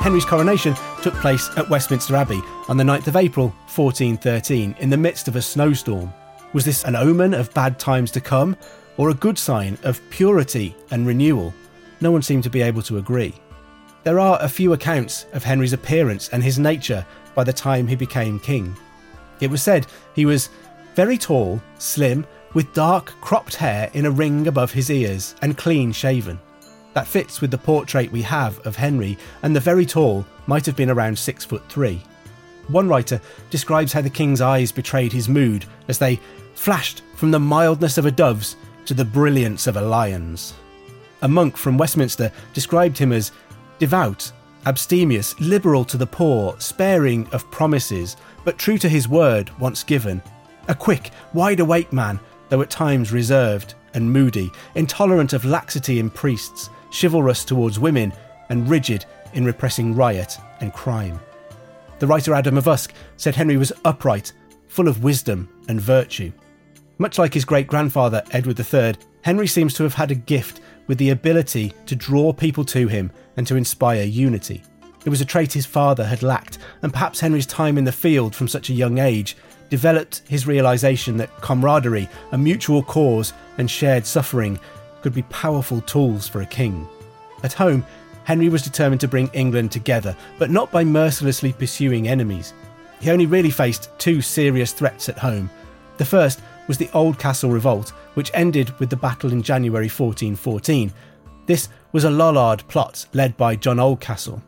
Henry's 0.02 0.25
coronation 0.25 0.75
took 1.00 1.14
place 1.14 1.49
at 1.56 1.71
Westminster 1.71 2.16
Abbey 2.16 2.42
on 2.68 2.76
the 2.76 2.82
9th 2.82 3.06
of 3.06 3.14
April 3.14 3.50
1413 3.73 4.75
in 4.80 4.90
the 4.90 4.97
midst 4.97 5.28
of 5.28 5.37
a 5.37 5.40
snowstorm. 5.40 6.12
Was 6.52 6.64
this 6.64 6.82
an 6.82 6.97
omen 6.97 7.32
of 7.35 7.54
bad 7.54 7.78
times 7.78 8.11
to 8.11 8.21
come, 8.21 8.56
or 8.97 9.11
a 9.11 9.14
good 9.14 9.38
sign 9.38 9.78
of 9.85 10.00
purity 10.11 10.75
and 10.90 11.06
renewal? 11.06 11.54
No 12.00 12.11
one 12.11 12.21
seemed 12.21 12.42
to 12.42 12.50
be 12.50 12.62
able 12.62 12.82
to 12.82 12.99
agree. 12.99 13.32
There 14.02 14.18
are 14.18 14.42
a 14.42 14.49
few 14.49 14.73
accounts 14.73 15.26
of 15.35 15.44
Henry's 15.44 15.73
appearance 15.73 16.30
and 16.30 16.42
his 16.42 16.59
nature 16.59 17.06
by 17.37 17.44
the 17.44 17.52
time 17.52 17.87
he 17.87 17.94
became 17.94 18.40
king. 18.40 18.76
It 19.38 19.50
was 19.52 19.62
said 19.62 19.87
he 20.16 20.26
was 20.26 20.49
very 20.97 21.16
tall, 21.16 21.62
slim, 21.78 22.26
with 22.54 22.75
dark 22.75 23.12
cropped 23.21 23.54
hair 23.54 23.88
in 23.94 24.06
a 24.06 24.11
ring 24.11 24.49
above 24.49 24.73
his 24.73 24.90
ears, 24.90 25.37
and 25.42 25.56
clean 25.56 25.92
shaven. 25.92 26.40
That 26.94 27.06
fits 27.06 27.40
with 27.40 27.50
the 27.50 27.58
portrait 27.58 28.12
we 28.12 28.22
have 28.22 28.58
of 28.66 28.76
Henry, 28.76 29.16
and 29.42 29.56
the 29.56 29.61
very 29.61 29.87
tall 29.87 30.26
might 30.46 30.66
have 30.66 30.76
been 30.76 30.90
around 30.90 31.18
six 31.18 31.44
foot 31.44 31.62
three. 31.68 32.02
One 32.68 32.88
writer 32.88 33.20
describes 33.50 33.92
how 33.92 34.02
the 34.02 34.11
king's 34.11 34.40
eyes 34.40 34.72
betrayed 34.72 35.12
his 35.12 35.28
mood 35.28 35.64
as 35.88 35.99
they 35.99 36.20
flashed 36.54 37.02
from 37.16 37.30
the 37.30 37.40
mildness 37.40 37.99
of 37.99 38.06
a 38.06 38.11
dove's 38.11 38.56
to 38.84 38.94
the 38.94 39.04
brilliance 39.04 39.66
of 39.66 39.76
a 39.76 39.80
lion's. 39.80 40.54
A 41.22 41.28
monk 41.28 41.56
from 41.56 41.78
Westminster 41.78 42.30
described 42.52 42.99
him 42.99 43.12
as 43.12 43.32
devout, 43.78 44.30
abstemious, 44.66 45.38
liberal 45.40 45.84
to 45.84 45.96
the 45.96 46.06
poor, 46.06 46.54
sparing 46.58 47.26
of 47.28 47.50
promises, 47.50 48.16
but 48.44 48.58
true 48.58 48.78
to 48.78 48.88
his 48.88 49.08
word 49.08 49.50
once 49.58 49.82
given. 49.82 50.22
A 50.68 50.75
quick, 50.75 51.11
wide 51.32 51.61
awake 51.61 51.92
man, 51.92 52.20
though 52.49 52.61
at 52.61 52.70
times 52.70 53.12
reserved 53.12 53.75
and 53.94 54.12
moody, 54.12 54.50
intolerant 54.75 55.32
of 55.32 55.44
laxity 55.44 55.99
in 55.99 56.11
priests, 56.11 56.70
chivalrous 56.92 57.44
towards 57.44 57.78
women, 57.78 58.12
and 58.49 58.68
rigid 58.68 59.04
in 59.34 59.44
repressing 59.44 59.94
riot 59.94 60.37
and 60.61 60.72
crime. 60.72 61.18
The 61.99 62.06
writer 62.06 62.34
Adam 62.34 62.58
of 62.58 62.68
Usk 62.68 62.92
said 63.16 63.34
Henry 63.34 63.56
was 63.56 63.72
upright, 63.84 64.32
full 64.68 64.88
of 64.88 65.04
wisdom 65.04 65.49
and 65.68 65.80
virtue. 65.80 66.32
Much 66.99 67.18
like 67.18 67.34
his 67.34 67.44
great 67.44 67.66
grandfather 67.66 68.22
Edward 68.32 68.61
III, 68.61 68.94
Henry 69.22 69.46
seems 69.46 69.75
to 69.75 69.82
have 69.82 69.94
had 69.94 70.11
a 70.11 70.16
gift 70.16 70.61
with 70.87 70.99
the 70.99 71.11
ability 71.11 71.72
to 71.87 71.96
draw 71.96 72.32
people 72.32 72.64
to 72.64 72.88
him 72.88 73.11
and 73.37 73.46
to 73.46 73.56
inspire 73.56 74.02
unity. 74.02 74.62
It 75.04 75.11
was 75.11 75.20
a 75.20 75.25
trait 75.25 75.52
his 75.52 75.66
father 75.66 76.04
had 76.04 76.22
lacked, 76.22 76.58
and 76.82 76.92
perhaps 76.92 77.20
Henry's 77.20 77.46
time 77.46 77.78
in 77.78 77.84
the 77.84 77.92
field 77.92 78.34
from 78.34 78.49
such 78.49 78.70
a 78.70 78.75
young 78.75 78.99
age 78.99 79.37
developed 79.68 80.22
his 80.28 80.46
realization 80.46 81.16
that 81.16 81.34
camaraderie, 81.40 82.08
a 82.32 82.38
mutual 82.38 82.82
cause, 82.82 83.32
and 83.58 83.70
shared 83.70 84.04
suffering 84.04 84.61
could 85.02 85.14
be 85.14 85.23
powerful 85.23 85.80
tools 85.82 86.28
for 86.28 86.40
a 86.40 86.47
king. 86.47 86.88
At 87.42 87.52
home, 87.52 87.85
Henry 88.25 88.49
was 88.49 88.62
determined 88.62 89.00
to 89.00 89.09
bring 89.09 89.28
England 89.32 89.73
together, 89.73 90.16
but 90.38 90.50
not 90.50 90.71
by 90.71 90.85
mercilessly 90.85 91.52
pursuing 91.52 92.09
enemies. 92.09 92.54
He 93.00 93.11
only 93.11 93.26
really 93.26 93.50
faced 93.50 93.90
two 93.99 94.23
serious 94.23 94.73
threats 94.73 95.09
at 95.09 95.18
home. 95.18 95.50
The 95.99 96.04
first 96.04 96.40
was 96.68 96.78
the 96.78 96.88
Oldcastle 96.88 97.52
Revolt, 97.52 97.90
which 98.14 98.30
ended 98.35 98.78
with 98.78 98.90
the 98.90 98.97
battle 98.97 99.32
in 99.32 99.42
January 99.42 99.88
1414. 99.88 100.92
This 101.47 101.68
was 101.90 102.04
a 102.04 102.11
Lollard 102.11 102.66
plot 102.68 103.06
led 103.12 103.37
by 103.37 103.56
John 103.56 103.78
Oldcastle. 103.78 104.40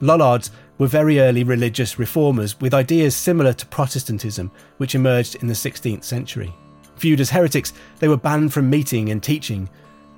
Lollards 0.00 0.50
were 0.78 0.86
very 0.86 1.20
early 1.20 1.44
religious 1.44 1.98
reformers 1.98 2.58
with 2.60 2.74
ideas 2.74 3.14
similar 3.14 3.52
to 3.52 3.66
Protestantism, 3.66 4.50
which 4.78 4.94
emerged 4.94 5.36
in 5.36 5.46
the 5.46 5.54
16th 5.54 6.04
century. 6.04 6.52
Viewed 6.96 7.20
as 7.20 7.30
heretics, 7.30 7.72
they 7.98 8.08
were 8.08 8.16
banned 8.16 8.52
from 8.52 8.68
meeting 8.68 9.10
and 9.10 9.22
teaching, 9.22 9.68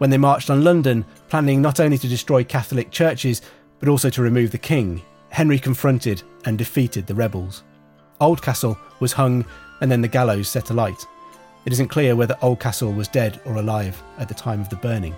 when 0.03 0.11
they 0.11 0.19
marched 0.19 0.51
on 0.51 0.65
London, 0.65 1.05
planning 1.29 1.63
not 1.63 1.79
only 1.79 1.97
to 1.97 2.09
destroy 2.09 2.43
Catholic 2.43 2.91
churches, 2.91 3.41
but 3.79 3.89
also 3.89 4.11
to 4.11 4.21
remove 4.21 4.51
the 4.51 4.59
king. 4.59 5.01
Henry 5.29 5.61
confronted 5.61 6.25
and 6.45 6.59
defeated 6.59 7.07
the 7.07 7.15
rebels. 7.15 7.63
Oldcastle 8.21 8.77
was 8.99 9.13
hung 9.13 9.45
and 9.81 9.89
then 9.89 10.03
the 10.03 10.09
gallows 10.09 10.49
set 10.49 10.71
alight. 10.71 11.07
It 11.67 11.73
isn't 11.75 11.87
clear 11.87 12.17
whether 12.17 12.35
Oldcastle 12.43 12.93
was 12.93 13.07
dead 13.07 13.41
or 13.45 13.55
alive 13.55 14.03
at 14.19 14.27
the 14.27 14.35
time 14.35 14.61
of 14.61 14.69
the 14.71 14.75
burning. 14.75 15.15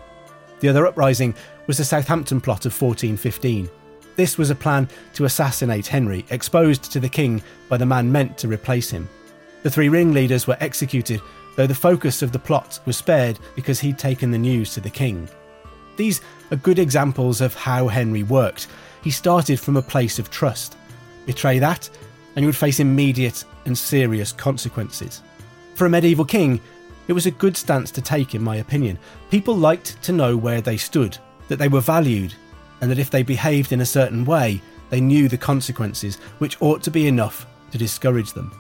The 0.61 0.69
other 0.69 0.87
uprising 0.87 1.35
was 1.67 1.79
the 1.79 1.85
Southampton 1.87 2.43
plot 2.43 2.67
of 2.67 2.79
1415. 2.79 3.71
This 4.17 4.37
was 4.37 4.50
a 4.50 4.55
plan 4.55 4.87
to 5.14 5.25
assassinate 5.25 5.87
Henry, 5.87 6.26
exposed 6.29 6.93
to 6.93 7.00
the 7.00 7.09
king 7.09 7.43
by 7.71 7.79
the 7.79 7.87
man 7.87 8.12
meant 8.12 8.37
to 8.37 8.49
replace 8.49 8.91
him. 8.91 9.09
The 9.62 9.71
three 9.71 9.88
ringleaders 9.88 10.47
were 10.47 10.59
executed, 10.61 11.23
though 11.57 11.67
the 11.67 11.75
focus 11.75 12.23
of 12.23 12.33
the 12.33 12.39
plot 12.39 12.81
was 12.87 12.97
spared 12.97 13.39
because 13.55 13.81
he'd 13.81 13.99
taken 13.99 14.31
the 14.31 14.39
news 14.39 14.75
to 14.75 14.81
the 14.81 14.91
king. 14.91 15.29
These 15.97 16.21
are 16.51 16.57
good 16.57 16.79
examples 16.79 17.41
of 17.41 17.55
how 17.55 17.89
Henry 17.89 18.23
worked. 18.23 18.67
He 19.03 19.11
started 19.11 19.61
from 19.61 19.77
a 19.77 19.83
place 19.83 20.19
of 20.19 20.31
trust. 20.31 20.77
Betray 21.27 21.59
that, 21.59 21.89
and 22.35 22.43
you 22.43 22.49
would 22.49 22.57
face 22.57 22.81
immediate 22.81 23.45
and 23.65 23.77
serious 23.77 24.33
consequences. 24.33 25.23
For 25.75 25.87
a 25.87 25.91
medieval 25.91 26.25
king, 26.25 26.61
it 27.07 27.13
was 27.13 27.27
a 27.27 27.31
good 27.31 27.57
stance 27.57 27.91
to 27.93 28.03
take, 28.03 28.35
in 28.35 28.43
my 28.43 28.57
opinion. 28.57 28.99
People 29.31 29.57
liked 29.57 30.03
to 30.03 30.13
know 30.13 30.37
where 30.37 30.61
they 30.61 30.77
stood, 30.77 31.17
that 31.49 31.59
they 31.59 31.69
were 31.69 31.81
valued, 31.81 32.35
and 32.81 32.91
that 32.91 32.99
if 32.99 33.11
they 33.11 33.23
behaved 33.23 33.73
in 33.73 33.81
a 33.81 33.87
certain 33.87 34.25
way, 34.25 34.61
they 34.91 35.01
knew 35.01 35.29
the 35.29 35.39
consequences, 35.39 36.17
which 36.39 36.61
ought 36.61 36.83
to 36.83 36.91
be 36.91 37.07
enough 37.07 37.47
to 37.73 37.79
discourage 37.79 38.33
them. 38.33 38.51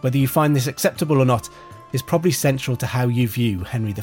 Whether 0.00 0.18
you 0.18 0.28
find 0.28 0.54
this 0.54 0.66
acceptable 0.66 1.20
or 1.20 1.24
not 1.24 1.48
is 1.92 2.02
probably 2.02 2.30
central 2.30 2.76
to 2.76 2.86
how 2.86 3.08
you 3.08 3.28
view 3.28 3.60
Henry 3.60 3.92
V. 3.92 4.02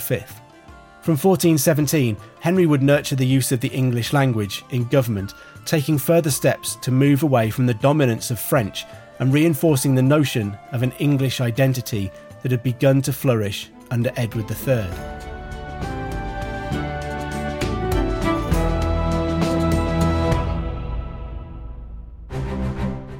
From 1.05 1.13
1417, 1.13 2.17
Henry 2.39 2.65
would 2.65 2.81
nurture 2.81 3.15
the 3.15 3.27
use 3.27 3.51
of 3.51 3.59
the 3.59 3.67
English 3.67 4.11
language 4.11 4.63
in 4.71 4.85
government, 4.85 5.33
taking 5.65 5.99
further 5.99 6.31
steps 6.31 6.75
to 6.77 6.91
move 6.91 7.21
away 7.21 7.51
from 7.51 7.67
the 7.67 7.75
dominance 7.75 8.31
of 8.31 8.39
French 8.39 8.85
and 9.19 9.31
reinforcing 9.31 9.93
the 9.93 10.01
notion 10.01 10.57
of 10.71 10.81
an 10.81 10.91
English 10.93 11.41
identity 11.41 12.11
that 12.41 12.51
had 12.51 12.63
begun 12.63 13.01
to 13.03 13.13
flourish 13.13 13.69
under 13.91 14.11
Edward 14.15 14.49
III. 14.49 15.14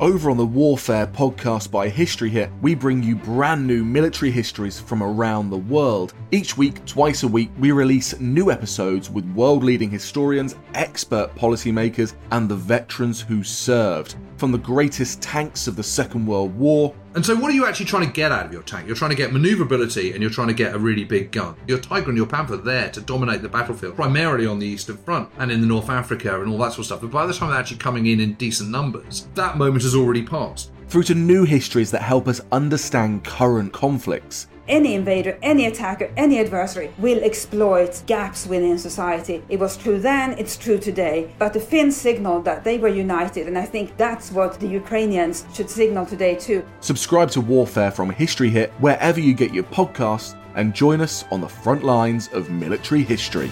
Over 0.06 0.30
on 0.30 0.38
the 0.38 0.46
Warfare 0.46 1.08
podcast 1.08 1.72
by 1.72 1.90
History 1.90 2.30
Hit, 2.30 2.52
we 2.62 2.76
bring 2.76 3.02
you 3.02 3.16
brand 3.16 3.66
new 3.66 3.84
military 3.84 4.30
histories 4.30 4.80
from 4.80 5.02
around 5.02 5.50
the 5.50 5.58
world. 5.58 6.14
Each 6.30 6.56
week, 6.56 6.86
twice 6.86 7.24
a 7.24 7.28
week, 7.28 7.50
we 7.58 7.72
release 7.72 8.16
new 8.20 8.52
episodes 8.52 9.10
with 9.10 9.26
world 9.34 9.64
leading 9.64 9.90
historians, 9.90 10.58
expert 10.76 11.34
policymakers, 11.34 12.14
and 12.30 12.48
the 12.48 12.56
veterans 12.56 13.20
who 13.20 13.44
served. 13.44 14.14
From 14.38 14.52
the 14.52 14.60
greatest 14.60 15.24
tanks 15.24 15.66
of 15.66 15.76
the 15.76 15.82
Second 15.82 16.28
World 16.28 16.56
War 16.56 16.94
And 17.16 17.26
so, 17.26 17.34
what 17.34 17.50
are 17.50 17.54
you 17.54 17.66
actually 17.66 17.86
trying 17.86 18.06
to 18.06 18.12
get 18.12 18.34
out 18.34 18.46
of 18.46 18.52
your 18.52 18.62
tank? 18.62 18.88
You're 18.88 18.96
trying 18.98 19.12
to 19.12 19.16
get 19.16 19.32
maneuverability 19.32 20.12
and 20.12 20.22
you're 20.22 20.30
trying 20.30 20.50
to 20.50 20.54
get 20.54 20.76
a 20.76 20.78
really 20.78 21.06
big 21.06 21.32
gun. 21.32 21.56
Your 21.66 21.80
Tiger 21.80 22.10
and 22.10 22.18
your 22.18 22.28
Panther 22.28 22.58
there 22.58 22.90
to 22.90 23.00
dominate 23.00 23.42
the 23.42 23.48
battlefield, 23.48 23.96
primarily 23.96 24.46
on 24.46 24.60
the 24.60 24.68
Eastern 24.68 24.98
Front 24.98 25.30
and 25.38 25.50
in 25.50 25.62
the 25.62 25.68
North 25.68 25.90
Africa 25.90 26.42
and 26.42 26.52
all 26.52 26.58
that 26.58 26.74
sort 26.74 26.80
of 26.80 26.86
stuff. 26.88 27.02
But 27.02 27.12
by 27.12 27.26
the 27.26 27.34
time 27.34 27.52
they're 27.52 27.60
actually 27.60 27.78
coming 27.78 28.08
in 28.08 28.20
in 28.20 28.34
decent 28.34 28.70
numbers, 28.70 29.30
that 29.36 29.58
moment 29.58 29.84
has 29.84 29.96
already 29.96 30.24
passed. 30.24 30.72
Through 30.96 31.04
to 31.04 31.14
new 31.14 31.44
histories 31.44 31.92
that 31.92 32.02
help 32.02 32.26
us 32.26 32.40
understand 32.54 33.22
current 33.26 33.74
conflicts. 33.74 34.48
Any 34.70 34.94
invader, 34.94 35.38
any 35.42 35.66
attacker, 35.66 36.10
any 36.16 36.40
adversary 36.40 36.90
will 37.00 37.22
exploit 37.22 38.02
gaps 38.08 38.48
within 38.48 38.78
society. 38.78 39.44
It 39.50 39.60
was 39.60 39.76
true 39.76 40.00
then, 40.00 40.40
it's 40.40 40.56
true 40.56 40.78
today. 40.78 41.34
But 41.38 41.52
the 41.52 41.60
Finns 41.60 41.98
signaled 41.98 42.46
that 42.46 42.64
they 42.64 42.78
were 42.78 42.88
united, 42.88 43.48
and 43.48 43.58
I 43.58 43.66
think 43.66 43.98
that's 43.98 44.32
what 44.32 44.58
the 44.62 44.68
Ukrainians 44.68 45.44
should 45.54 45.70
signal 45.70 46.06
today 46.06 46.34
too. 46.36 46.66
Subscribe 46.80 47.30
to 47.32 47.42
Warfare 47.42 47.92
from 47.92 48.10
History 48.10 48.50
Hit 48.50 48.72
wherever 48.80 49.20
you 49.20 49.34
get 49.34 49.54
your 49.54 49.66
podcasts 49.66 50.40
and 50.56 50.74
join 50.74 51.02
us 51.02 51.26
on 51.30 51.42
the 51.42 51.50
front 51.50 51.84
lines 51.84 52.30
of 52.30 52.50
military 52.50 53.04
history. 53.04 53.52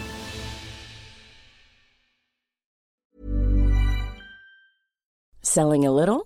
Selling 5.41 5.85
a 5.85 5.91
little 5.91 6.25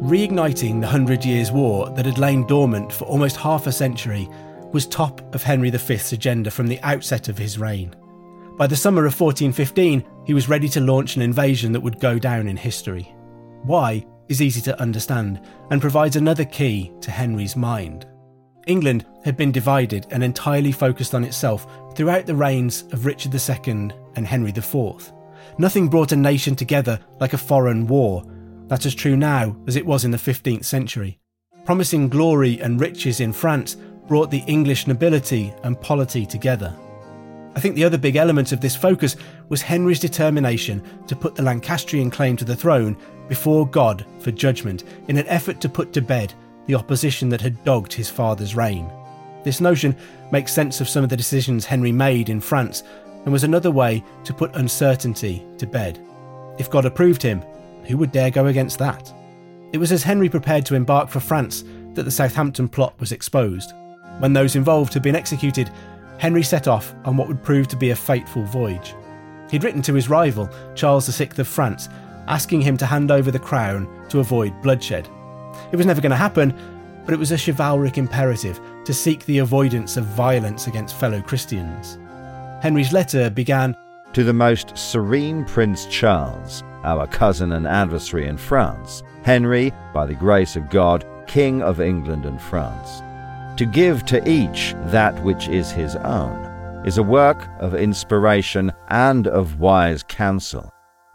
Reigniting 0.00 0.80
the 0.80 0.86
Hundred 0.86 1.24
Years' 1.24 1.52
War 1.52 1.90
that 1.90 2.06
had 2.06 2.18
lain 2.18 2.46
dormant 2.46 2.92
for 2.92 3.04
almost 3.04 3.36
half 3.36 3.66
a 3.66 3.72
century 3.72 4.28
was 4.72 4.86
top 4.86 5.34
of 5.34 5.42
Henry 5.42 5.70
V's 5.70 6.12
agenda 6.12 6.50
from 6.50 6.66
the 6.66 6.80
outset 6.82 7.28
of 7.28 7.36
his 7.36 7.58
reign. 7.58 7.94
By 8.56 8.66
the 8.66 8.76
summer 8.76 9.06
of 9.06 9.18
1415, 9.20 10.04
he 10.24 10.34
was 10.34 10.48
ready 10.48 10.68
to 10.70 10.80
launch 10.80 11.16
an 11.16 11.22
invasion 11.22 11.72
that 11.72 11.80
would 11.80 12.00
go 12.00 12.18
down 12.18 12.48
in 12.48 12.56
history. 12.56 13.14
Why 13.62 14.06
is 14.30 14.40
easy 14.40 14.60
to 14.62 14.80
understand 14.80 15.40
and 15.70 15.80
provides 15.80 16.16
another 16.16 16.44
key 16.44 16.92
to 17.02 17.10
Henry's 17.10 17.56
mind. 17.56 18.06
England 18.66 19.04
had 19.24 19.36
been 19.36 19.52
divided 19.52 20.06
and 20.10 20.22
entirely 20.22 20.72
focused 20.72 21.14
on 21.14 21.24
itself 21.24 21.66
throughout 21.94 22.26
the 22.26 22.34
reigns 22.34 22.84
of 22.92 23.04
Richard 23.04 23.34
II 23.34 23.90
and 24.14 24.26
Henry 24.26 24.50
IV. 24.50 25.12
Nothing 25.58 25.88
brought 25.88 26.12
a 26.12 26.16
nation 26.16 26.54
together 26.54 26.98
like 27.18 27.32
a 27.32 27.38
foreign 27.38 27.86
war. 27.86 28.22
That's 28.70 28.86
as 28.86 28.94
true 28.94 29.16
now 29.16 29.56
as 29.66 29.74
it 29.74 29.84
was 29.84 30.04
in 30.04 30.12
the 30.12 30.16
15th 30.16 30.64
century. 30.64 31.18
Promising 31.64 32.08
glory 32.08 32.60
and 32.60 32.80
riches 32.80 33.18
in 33.18 33.32
France 33.32 33.76
brought 34.06 34.30
the 34.30 34.44
English 34.46 34.86
nobility 34.86 35.52
and 35.64 35.80
polity 35.80 36.24
together. 36.24 36.72
I 37.56 37.58
think 37.58 37.74
the 37.74 37.82
other 37.82 37.98
big 37.98 38.14
element 38.14 38.52
of 38.52 38.60
this 38.60 38.76
focus 38.76 39.16
was 39.48 39.60
Henry's 39.60 39.98
determination 39.98 40.84
to 41.08 41.16
put 41.16 41.34
the 41.34 41.42
Lancastrian 41.42 42.12
claim 42.12 42.36
to 42.36 42.44
the 42.44 42.54
throne 42.54 42.96
before 43.28 43.66
God 43.66 44.06
for 44.20 44.30
judgment 44.30 44.84
in 45.08 45.18
an 45.18 45.26
effort 45.26 45.60
to 45.62 45.68
put 45.68 45.92
to 45.94 46.00
bed 46.00 46.32
the 46.66 46.76
opposition 46.76 47.28
that 47.30 47.40
had 47.40 47.64
dogged 47.64 47.92
his 47.92 48.08
father's 48.08 48.54
reign. 48.54 48.88
This 49.42 49.60
notion 49.60 49.96
makes 50.30 50.52
sense 50.52 50.80
of 50.80 50.88
some 50.88 51.02
of 51.02 51.10
the 51.10 51.16
decisions 51.16 51.64
Henry 51.66 51.90
made 51.90 52.28
in 52.28 52.40
France 52.40 52.84
and 53.24 53.32
was 53.32 53.42
another 53.42 53.72
way 53.72 54.04
to 54.22 54.32
put 54.32 54.54
uncertainty 54.54 55.44
to 55.58 55.66
bed. 55.66 56.00
If 56.56 56.70
God 56.70 56.84
approved 56.84 57.20
him, 57.20 57.42
who 57.84 57.96
would 57.98 58.12
dare 58.12 58.30
go 58.30 58.46
against 58.46 58.78
that? 58.78 59.12
It 59.72 59.78
was 59.78 59.92
as 59.92 60.02
Henry 60.02 60.28
prepared 60.28 60.66
to 60.66 60.74
embark 60.74 61.08
for 61.08 61.20
France 61.20 61.64
that 61.94 62.04
the 62.04 62.10
Southampton 62.10 62.68
plot 62.68 62.98
was 62.98 63.12
exposed. 63.12 63.72
When 64.18 64.32
those 64.32 64.56
involved 64.56 64.94
had 64.94 65.02
been 65.02 65.16
executed, 65.16 65.70
Henry 66.18 66.42
set 66.42 66.68
off 66.68 66.94
on 67.04 67.16
what 67.16 67.28
would 67.28 67.42
prove 67.42 67.68
to 67.68 67.76
be 67.76 67.90
a 67.90 67.96
fateful 67.96 68.44
voyage. 68.44 68.94
He'd 69.50 69.64
written 69.64 69.82
to 69.82 69.94
his 69.94 70.08
rival, 70.08 70.50
Charles 70.74 71.08
VI 71.08 71.30
of 71.38 71.48
France, 71.48 71.88
asking 72.28 72.60
him 72.60 72.76
to 72.76 72.86
hand 72.86 73.10
over 73.10 73.30
the 73.30 73.38
crown 73.38 73.88
to 74.08 74.20
avoid 74.20 74.60
bloodshed. 74.62 75.08
It 75.72 75.76
was 75.76 75.86
never 75.86 76.00
going 76.00 76.10
to 76.10 76.16
happen, 76.16 76.54
but 77.04 77.14
it 77.14 77.18
was 77.18 77.32
a 77.32 77.38
chivalric 77.38 77.98
imperative 77.98 78.60
to 78.84 78.94
seek 78.94 79.24
the 79.24 79.38
avoidance 79.38 79.96
of 79.96 80.04
violence 80.04 80.66
against 80.66 80.96
fellow 80.96 81.20
Christians. 81.20 81.98
Henry's 82.62 82.92
letter 82.92 83.30
began 83.30 83.74
To 84.14 84.24
the 84.24 84.32
most 84.32 84.76
serene 84.76 85.44
Prince 85.44 85.86
Charles, 85.86 86.64
our 86.82 87.06
cousin 87.06 87.52
and 87.52 87.66
adversary 87.66 88.26
in 88.26 88.36
France, 88.36 89.04
Henry, 89.22 89.72
by 89.94 90.04
the 90.06 90.14
grace 90.14 90.56
of 90.56 90.68
God, 90.68 91.06
King 91.28 91.62
of 91.62 91.80
England 91.80 92.26
and 92.26 92.40
France. 92.42 93.02
To 93.56 93.66
give 93.66 94.04
to 94.06 94.28
each 94.28 94.74
that 94.86 95.22
which 95.22 95.48
is 95.48 95.70
his 95.70 95.94
own 95.94 96.44
is 96.84 96.98
a 96.98 97.02
work 97.02 97.46
of 97.60 97.74
inspiration 97.74 98.72
and 98.88 99.28
of 99.28 99.60
wise 99.60 100.02
counsel. 100.02 100.72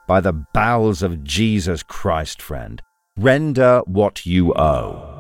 By 0.07 0.21
the 0.21 0.33
bowels 0.53 1.01
of 1.01 1.23
Jesus 1.23 1.83
Christ, 1.83 2.41
friend, 2.41 2.81
render 3.17 3.81
what 3.85 4.25
you 4.25 4.53
owe. 4.55 5.14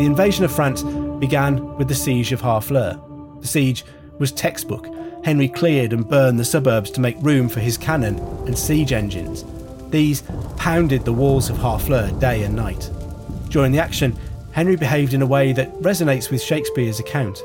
The 0.00 0.06
invasion 0.06 0.46
of 0.46 0.50
France 0.50 0.82
began 0.82 1.76
with 1.76 1.88
the 1.88 1.94
siege 1.94 2.32
of 2.32 2.40
Harfleur. 2.40 2.98
The 3.42 3.46
siege 3.46 3.84
was 4.18 4.32
textbook. 4.32 4.88
Henry 5.26 5.46
cleared 5.46 5.92
and 5.92 6.08
burned 6.08 6.38
the 6.38 6.44
suburbs 6.46 6.90
to 6.92 7.02
make 7.02 7.18
room 7.20 7.50
for 7.50 7.60
his 7.60 7.76
cannon 7.76 8.18
and 8.46 8.58
siege 8.58 8.94
engines. 8.94 9.44
These 9.90 10.22
pounded 10.56 11.04
the 11.04 11.12
walls 11.12 11.50
of 11.50 11.58
Harfleur 11.58 12.18
day 12.18 12.44
and 12.44 12.56
night. 12.56 12.90
During 13.50 13.72
the 13.72 13.78
action, 13.78 14.16
Henry 14.52 14.74
behaved 14.74 15.12
in 15.12 15.20
a 15.20 15.26
way 15.26 15.52
that 15.52 15.70
resonates 15.80 16.30
with 16.30 16.40
Shakespeare's 16.40 16.98
account. 16.98 17.44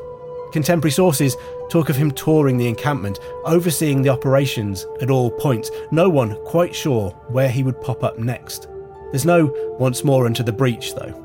Contemporary 0.53 0.93
sources 0.93 1.35
talk 1.69 1.89
of 1.89 1.97
him 1.97 2.09
touring 2.09 2.55
the 2.55 2.69
encampment, 2.69 3.19
overseeing 3.43 4.01
the 4.01 4.11
operations 4.11 4.85
at 5.01 5.09
all 5.09 5.29
points, 5.29 5.71
no 5.91 6.07
one 6.07 6.37
quite 6.45 6.73
sure 6.73 7.09
where 7.27 7.49
he 7.49 7.63
would 7.63 7.81
pop 7.81 8.01
up 8.01 8.17
next. 8.17 8.69
There's 9.11 9.25
no 9.25 9.53
once 9.77 10.05
more 10.05 10.25
into 10.25 10.41
the 10.41 10.53
breach, 10.53 10.95
though. 10.95 11.21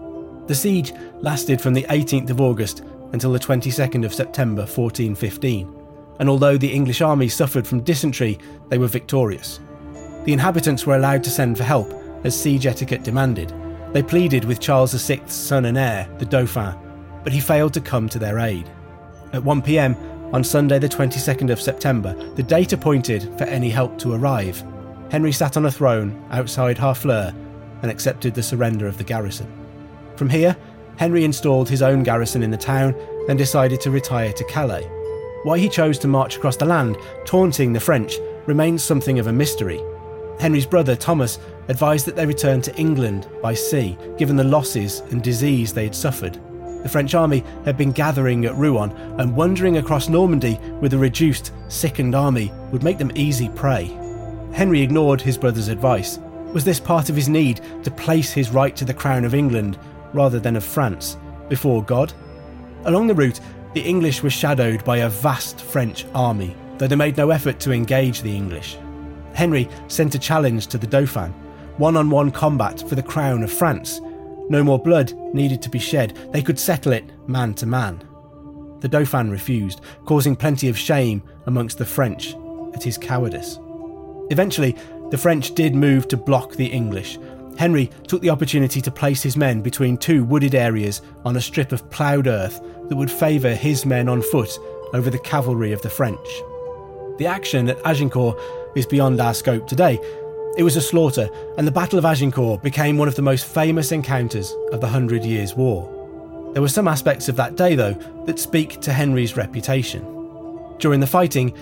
The 0.51 0.57
siege 0.57 0.93
lasted 1.21 1.61
from 1.61 1.75
the 1.75 1.85
18th 1.85 2.31
of 2.31 2.41
August 2.41 2.83
until 3.13 3.31
the 3.31 3.39
22nd 3.39 4.05
of 4.05 4.13
September 4.13 4.63
1415, 4.63 5.73
and 6.19 6.29
although 6.29 6.57
the 6.57 6.73
English 6.73 7.01
army 7.01 7.29
suffered 7.29 7.65
from 7.65 7.85
dysentery, 7.85 8.37
they 8.69 8.77
were 8.77 8.89
victorious. 8.89 9.61
The 10.25 10.33
inhabitants 10.33 10.85
were 10.85 10.97
allowed 10.97 11.23
to 11.23 11.31
send 11.31 11.57
for 11.57 11.63
help, 11.63 11.95
as 12.25 12.35
siege 12.37 12.67
etiquette 12.67 13.05
demanded. 13.05 13.55
They 13.93 14.03
pleaded 14.03 14.45
with 14.45 14.59
Charles 14.59 14.93
VI's 14.93 15.33
son 15.33 15.67
and 15.67 15.79
heir, 15.79 16.09
the 16.19 16.25
Dauphin, 16.25 16.75
but 17.23 17.33
he 17.33 17.39
failed 17.39 17.73
to 17.75 17.81
come 17.81 18.09
to 18.09 18.19
their 18.19 18.41
aid. 18.41 18.69
At 19.33 19.45
1 19.45 19.63
pm 19.63 19.95
on 20.35 20.43
Sunday, 20.43 20.81
the 20.81 20.89
22nd 20.89 21.53
of 21.53 21.61
September, 21.61 22.13
the 22.35 22.43
date 22.43 22.73
appointed 22.73 23.23
for 23.39 23.45
any 23.45 23.71
help 23.71 23.99
to 23.99 24.15
arrive, 24.15 24.65
Henry 25.13 25.31
sat 25.31 25.57
on 25.57 25.67
a 25.67 25.71
throne 25.71 26.27
outside 26.33 26.77
Harfleur 26.77 27.33
and 27.83 27.89
accepted 27.89 28.35
the 28.35 28.43
surrender 28.43 28.89
of 28.89 28.99
the 28.99 29.05
garrison. 29.05 29.60
From 30.21 30.29
here, 30.29 30.55
Henry 30.99 31.25
installed 31.25 31.71
his 31.71 31.81
own 31.81 32.03
garrison 32.03 32.43
in 32.43 32.51
the 32.51 32.57
town, 32.59 32.95
then 33.27 33.39
decided 33.39 33.81
to 33.81 33.91
retire 33.91 34.35
to 34.35 34.45
Calais. 34.45 34.85
Why 35.45 35.59
he 35.59 35.67
chose 35.67 35.99
to 36.01 36.09
march 36.09 36.37
across 36.37 36.57
the 36.57 36.67
land, 36.67 36.99
taunting 37.25 37.73
the 37.73 37.81
French, 37.81 38.19
remains 38.45 38.85
something 38.85 39.19
of 39.19 39.29
a 39.29 39.33
mystery. 39.33 39.81
Henry's 40.39 40.67
brother 40.67 40.95
Thomas 40.95 41.39
advised 41.69 42.05
that 42.05 42.17
they 42.17 42.27
return 42.27 42.61
to 42.61 42.77
England 42.77 43.29
by 43.41 43.55
sea, 43.55 43.97
given 44.19 44.37
the 44.37 44.45
losses 44.45 45.01
and 45.11 45.23
disease 45.23 45.73
they 45.73 45.85
had 45.85 45.95
suffered. 45.95 46.39
The 46.83 46.91
French 46.91 47.15
army 47.15 47.43
had 47.65 47.79
been 47.79 47.91
gathering 47.91 48.45
at 48.45 48.57
Rouen, 48.57 48.91
and 49.19 49.35
wandering 49.35 49.79
across 49.79 50.11
Normandy 50.11 50.61
with 50.83 50.93
a 50.93 50.99
reduced, 50.99 51.55
sickened 51.69 52.15
army 52.15 52.53
would 52.73 52.83
make 52.83 52.99
them 52.99 53.13
easy 53.15 53.49
prey. 53.49 53.87
Henry 54.53 54.83
ignored 54.83 55.23
his 55.23 55.39
brother's 55.39 55.69
advice. 55.69 56.19
Was 56.53 56.65
this 56.65 56.81
part 56.81 57.09
of 57.09 57.17
his 57.17 57.31
need 57.31 57.63
to 57.85 57.91
place 57.91 58.33
his 58.33 58.51
right 58.51 58.77
to 58.77 58.85
the 58.85 58.93
crown 58.93 59.25
of 59.25 59.35
England 59.35 59.79
rather 60.13 60.41
than 60.41 60.57
of 60.57 60.65
France, 60.65 61.17
before 61.49 61.83
God. 61.83 62.13
Along 62.85 63.07
the 63.07 63.15
route, 63.15 63.41
the 63.75 63.83
English 63.83 64.23
were 64.23 64.31
shadowed 64.31 64.85
by 64.85 64.99
a 64.99 65.09
vast 65.09 65.61
French 65.61 66.07
army, 66.15 66.57
though 66.79 66.87
they 66.87 66.97
made 66.97 67.17
no 67.17 67.31
effort 67.31 67.61
to 67.61 67.73
engage 67.73 68.23
the 68.23 68.35
English. 68.35 68.77
Henry 69.35 69.69
sent 69.89 70.15
a 70.15 70.19
challenge 70.19 70.67
to 70.69 70.79
the 70.79 70.87
Dauphin 70.87 71.33
one 71.81 71.97
on 71.97 72.11
one 72.11 72.31
combat 72.31 72.87
for 72.87 72.95
the 72.95 73.03
crown 73.03 73.43
of 73.43 73.51
France. 73.51 74.03
No 74.51 74.63
more 74.63 74.79
blood 74.79 75.15
needed 75.33 75.63
to 75.63 75.71
be 75.71 75.79
shed, 75.79 76.15
they 76.31 76.43
could 76.43 76.59
settle 76.59 76.93
it 76.93 77.11
man 77.27 77.55
to 77.55 77.65
man. 77.65 78.03
The 78.81 78.89
Dauphin 78.89 79.31
refused, 79.31 79.81
causing 80.05 80.37
plenty 80.37 80.69
of 80.69 80.77
shame 80.77 81.23
amongst 81.47 81.79
the 81.79 81.87
French 81.87 82.35
at 82.75 82.83
his 82.83 82.99
cowardice. 82.99 83.59
Eventually, 84.31 84.77
the 85.11 85.19
French 85.19 85.55
did 85.55 85.75
move 85.75 86.07
to 86.09 86.19
block 86.19 86.55
the 86.55 86.67
English, 86.67 87.19
Henry 87.61 87.91
took 88.07 88.23
the 88.23 88.31
opportunity 88.31 88.81
to 88.81 88.91
place 88.91 89.23
his 89.23 89.37
men 89.37 89.61
between 89.61 89.99
two 89.99 90.25
wooded 90.25 90.55
areas 90.55 91.03
on 91.27 91.37
a 91.37 91.41
strip 91.43 91.73
of 91.73 91.91
ploughed 91.91 92.27
earth 92.27 92.59
that 92.89 92.97
would 92.97 93.11
favour 93.11 93.55
his 93.55 93.85
men 93.85 94.09
on 94.09 94.23
foot 94.23 94.59
over 94.95 95.11
the 95.11 95.19
cavalry 95.19 95.71
of 95.73 95.83
the 95.83 95.91
French. 95.91 96.27
The 97.19 97.27
action 97.27 97.69
at 97.69 97.79
Agincourt 97.85 98.41
is 98.75 98.87
beyond 98.87 99.21
our 99.21 99.35
scope 99.35 99.67
today. 99.67 100.01
It 100.57 100.63
was 100.63 100.77
a 100.77 100.81
slaughter, 100.81 101.29
and 101.59 101.67
the 101.67 101.71
Battle 101.71 101.99
of 101.99 102.07
Agincourt 102.07 102.63
became 102.63 102.97
one 102.97 103.09
of 103.09 103.15
the 103.15 103.21
most 103.21 103.45
famous 103.45 103.93
encounters 103.93 104.57
of 104.73 104.81
the 104.81 104.89
Hundred 104.89 105.23
Years' 105.23 105.55
War. 105.55 105.87
There 106.55 106.63
were 106.63 106.69
some 106.69 106.89
aspects 106.89 107.29
of 107.29 107.37
that 107.37 107.57
day, 107.57 107.75
though, 107.75 107.93
that 108.25 108.39
speak 108.39 108.81
to 108.81 108.93
Henry's 108.95 109.37
reputation. 109.37 110.03
During 110.79 111.01
the 111.01 111.07
fighting, 111.07 111.53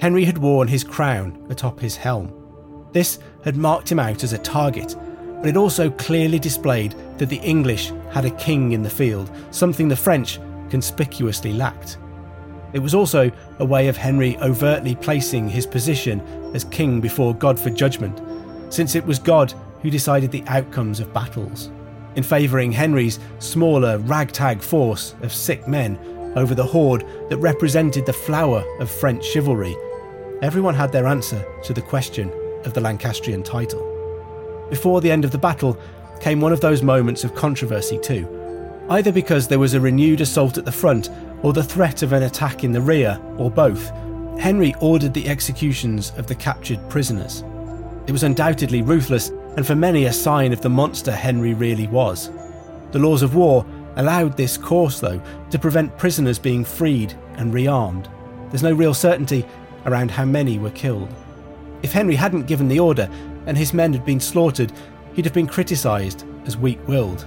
Henry 0.00 0.24
had 0.24 0.38
worn 0.38 0.66
his 0.66 0.82
crown 0.82 1.46
atop 1.48 1.78
his 1.78 1.94
helm. 1.94 2.32
This 2.90 3.20
had 3.44 3.56
marked 3.56 3.92
him 3.92 4.00
out 4.00 4.24
as 4.24 4.32
a 4.32 4.38
target 4.38 4.96
but 5.44 5.50
it 5.50 5.58
also 5.58 5.90
clearly 5.90 6.38
displayed 6.38 6.94
that 7.18 7.28
the 7.28 7.36
English 7.36 7.92
had 8.10 8.24
a 8.24 8.30
king 8.30 8.72
in 8.72 8.82
the 8.82 8.88
field, 8.88 9.30
something 9.50 9.88
the 9.88 9.94
French 9.94 10.40
conspicuously 10.70 11.52
lacked. 11.52 11.98
It 12.72 12.78
was 12.78 12.94
also 12.94 13.30
a 13.58 13.64
way 13.66 13.88
of 13.88 13.96
Henry 13.98 14.38
overtly 14.38 14.94
placing 14.94 15.50
his 15.50 15.66
position 15.66 16.22
as 16.54 16.64
king 16.64 16.98
before 16.98 17.34
God 17.34 17.60
for 17.60 17.68
judgment, 17.68 18.22
since 18.72 18.94
it 18.94 19.04
was 19.04 19.18
God 19.18 19.52
who 19.82 19.90
decided 19.90 20.30
the 20.30 20.44
outcomes 20.46 20.98
of 20.98 21.12
battles. 21.12 21.70
In 22.16 22.22
favouring 22.22 22.72
Henry's 22.72 23.20
smaller 23.38 23.98
ragtag 23.98 24.62
force 24.62 25.14
of 25.20 25.30
sick 25.30 25.68
men 25.68 25.98
over 26.36 26.54
the 26.54 26.64
horde 26.64 27.04
that 27.28 27.36
represented 27.36 28.06
the 28.06 28.14
flower 28.14 28.64
of 28.80 28.90
French 28.90 29.22
chivalry, 29.22 29.76
everyone 30.40 30.74
had 30.74 30.90
their 30.90 31.06
answer 31.06 31.44
to 31.64 31.74
the 31.74 31.82
question 31.82 32.32
of 32.64 32.72
the 32.72 32.80
Lancastrian 32.80 33.42
title. 33.42 33.93
Before 34.70 35.00
the 35.00 35.10
end 35.10 35.24
of 35.24 35.30
the 35.30 35.38
battle 35.38 35.78
came 36.20 36.40
one 36.40 36.52
of 36.52 36.60
those 36.60 36.82
moments 36.82 37.24
of 37.24 37.34
controversy, 37.34 37.98
too. 37.98 38.28
Either 38.88 39.12
because 39.12 39.48
there 39.48 39.58
was 39.58 39.74
a 39.74 39.80
renewed 39.80 40.20
assault 40.20 40.58
at 40.58 40.64
the 40.64 40.72
front, 40.72 41.10
or 41.42 41.52
the 41.52 41.62
threat 41.62 42.02
of 42.02 42.12
an 42.12 42.22
attack 42.22 42.64
in 42.64 42.72
the 42.72 42.80
rear, 42.80 43.20
or 43.36 43.50
both, 43.50 43.90
Henry 44.38 44.74
ordered 44.80 45.14
the 45.14 45.28
executions 45.28 46.12
of 46.16 46.26
the 46.26 46.34
captured 46.34 46.80
prisoners. 46.88 47.44
It 48.06 48.12
was 48.12 48.22
undoubtedly 48.22 48.82
ruthless, 48.82 49.30
and 49.56 49.66
for 49.66 49.74
many 49.74 50.06
a 50.06 50.12
sign 50.12 50.52
of 50.52 50.60
the 50.60 50.68
monster 50.68 51.12
Henry 51.12 51.54
really 51.54 51.86
was. 51.86 52.30
The 52.90 52.98
laws 52.98 53.22
of 53.22 53.34
war 53.34 53.64
allowed 53.96 54.36
this 54.36 54.56
course, 54.56 55.00
though, 55.00 55.22
to 55.50 55.58
prevent 55.58 55.96
prisoners 55.96 56.38
being 56.38 56.64
freed 56.64 57.14
and 57.36 57.52
rearmed. 57.52 58.08
There's 58.50 58.62
no 58.62 58.72
real 58.72 58.94
certainty 58.94 59.46
around 59.86 60.10
how 60.10 60.24
many 60.24 60.58
were 60.58 60.70
killed. 60.70 61.12
If 61.82 61.92
Henry 61.92 62.16
hadn't 62.16 62.46
given 62.46 62.68
the 62.68 62.80
order, 62.80 63.08
and 63.46 63.56
his 63.56 63.74
men 63.74 63.92
had 63.92 64.04
been 64.04 64.20
slaughtered, 64.20 64.72
he'd 65.14 65.24
have 65.24 65.34
been 65.34 65.46
criticised 65.46 66.24
as 66.46 66.56
weak 66.56 66.86
willed. 66.86 67.26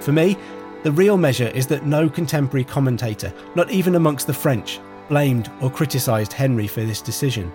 For 0.00 0.12
me, 0.12 0.36
the 0.82 0.92
real 0.92 1.16
measure 1.16 1.48
is 1.48 1.66
that 1.68 1.86
no 1.86 2.10
contemporary 2.10 2.64
commentator, 2.64 3.32
not 3.54 3.70
even 3.70 3.94
amongst 3.94 4.26
the 4.26 4.34
French, 4.34 4.80
blamed 5.08 5.50
or 5.62 5.70
criticised 5.70 6.32
Henry 6.32 6.66
for 6.66 6.82
this 6.82 7.00
decision. 7.00 7.50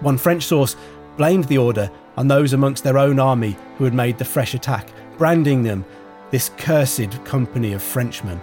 One 0.00 0.16
French 0.16 0.44
source 0.44 0.76
blamed 1.16 1.44
the 1.44 1.58
order 1.58 1.90
on 2.16 2.28
those 2.28 2.52
amongst 2.52 2.84
their 2.84 2.96
own 2.96 3.18
army 3.18 3.56
who 3.76 3.84
had 3.84 3.92
made 3.92 4.18
the 4.18 4.24
fresh 4.24 4.54
attack, 4.54 4.88
branding 5.18 5.64
them 5.64 5.84
this 6.30 6.50
cursed 6.58 7.24
company 7.24 7.72
of 7.72 7.82
Frenchmen. 7.82 8.40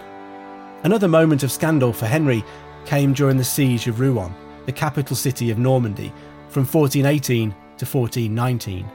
Another 0.84 1.08
moment 1.08 1.42
of 1.42 1.50
scandal 1.50 1.92
for 1.92 2.06
Henry 2.06 2.44
came 2.88 3.12
during 3.12 3.36
the 3.36 3.44
siege 3.44 3.86
of 3.86 4.00
Rouen, 4.00 4.34
the 4.64 4.72
capital 4.72 5.14
city 5.14 5.50
of 5.50 5.58
Normandy, 5.58 6.10
from 6.48 6.64
1418 6.64 7.50
to 7.50 7.84
1419. 7.84 8.90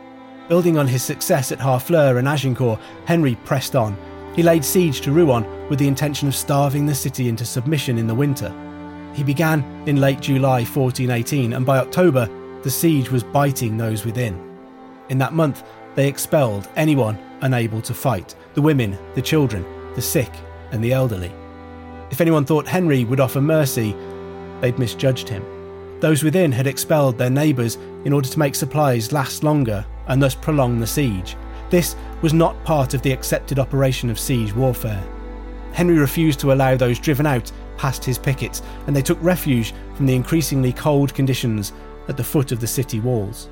Building 0.50 0.80
on 0.80 0.88
his 0.88 1.04
success 1.04 1.52
at 1.52 1.60
Harfleur 1.60 2.18
and 2.18 2.28
Agincourt, 2.28 2.80
Henry 3.06 3.36
pressed 3.46 3.76
on. 3.76 3.96
He 4.36 4.42
laid 4.42 4.66
siege 4.66 5.02
to 5.02 5.12
Rouen 5.12 5.46
with 5.70 5.78
the 5.78 5.88
intention 5.88 6.28
of 6.28 6.34
starving 6.34 6.88
the 6.88 6.96
city 6.96 7.30
into 7.30 7.46
submission 7.46 8.00
in 8.00 8.08
the 8.08 8.16
winter. 8.16 8.52
He 9.14 9.24
began 9.24 9.64
in 9.86 10.02
late 10.02 10.22
July 10.22 10.64
1418, 10.64 11.54
and 11.54 11.64
by 11.64 11.78
October, 11.78 12.28
the 12.64 12.72
siege 12.72 13.12
was 13.12 13.24
biting 13.24 13.78
those 13.78 14.06
within. 14.06 14.58
In 15.10 15.20
that 15.20 15.34
month, 15.34 15.64
they 15.94 16.08
expelled 16.08 16.68
anyone 16.76 17.20
unable 17.42 17.82
to 17.84 17.94
fight 17.94 18.34
the 18.56 18.62
women, 18.64 18.98
the 19.14 19.22
children, 19.22 19.64
the 19.94 20.02
sick, 20.02 20.32
and 20.72 20.84
the 20.84 20.94
elderly. 20.94 21.32
If 22.14 22.22
anyone 22.22 22.46
thought 22.46 22.68
Henry 22.68 23.06
would 23.06 23.20
offer 23.20 23.42
mercy, 23.42 23.96
they'd 24.62 24.78
misjudged 24.78 25.28
him. 25.28 25.44
Those 26.00 26.22
within 26.22 26.52
had 26.52 26.68
expelled 26.68 27.18
their 27.18 27.32
neighbours 27.32 27.80
in 28.06 28.14
order 28.14 28.30
to 28.30 28.38
make 28.38 28.54
supplies 28.54 29.12
last 29.12 29.44
longer 29.44 29.84
and 30.06 30.22
thus 30.22 30.36
prolong 30.36 30.80
the 30.80 30.86
siege. 30.86 31.36
This 31.72 31.96
was 32.22 32.32
not 32.32 32.64
part 32.66 32.94
of 32.94 33.02
the 33.02 33.12
accepted 33.12 33.58
operation 33.58 34.12
of 34.12 34.20
siege 34.20 34.54
warfare. 34.54 35.04
Henry 35.72 35.98
refused 35.98 36.40
to 36.42 36.54
allow 36.54 36.78
those 36.78 37.00
driven 37.00 37.26
out 37.26 37.52
past 37.78 38.06
his 38.06 38.20
pickets, 38.20 38.62
and 38.86 38.96
they 38.96 39.02
took 39.02 39.18
refuge 39.20 39.74
from 39.96 40.06
the 40.06 40.14
increasingly 40.16 40.72
cold 40.72 41.16
conditions 41.16 41.74
at 42.10 42.16
the 42.16 42.24
foot 42.24 42.52
of 42.52 42.60
the 42.60 42.68
city 42.68 43.00
walls. 43.00 43.50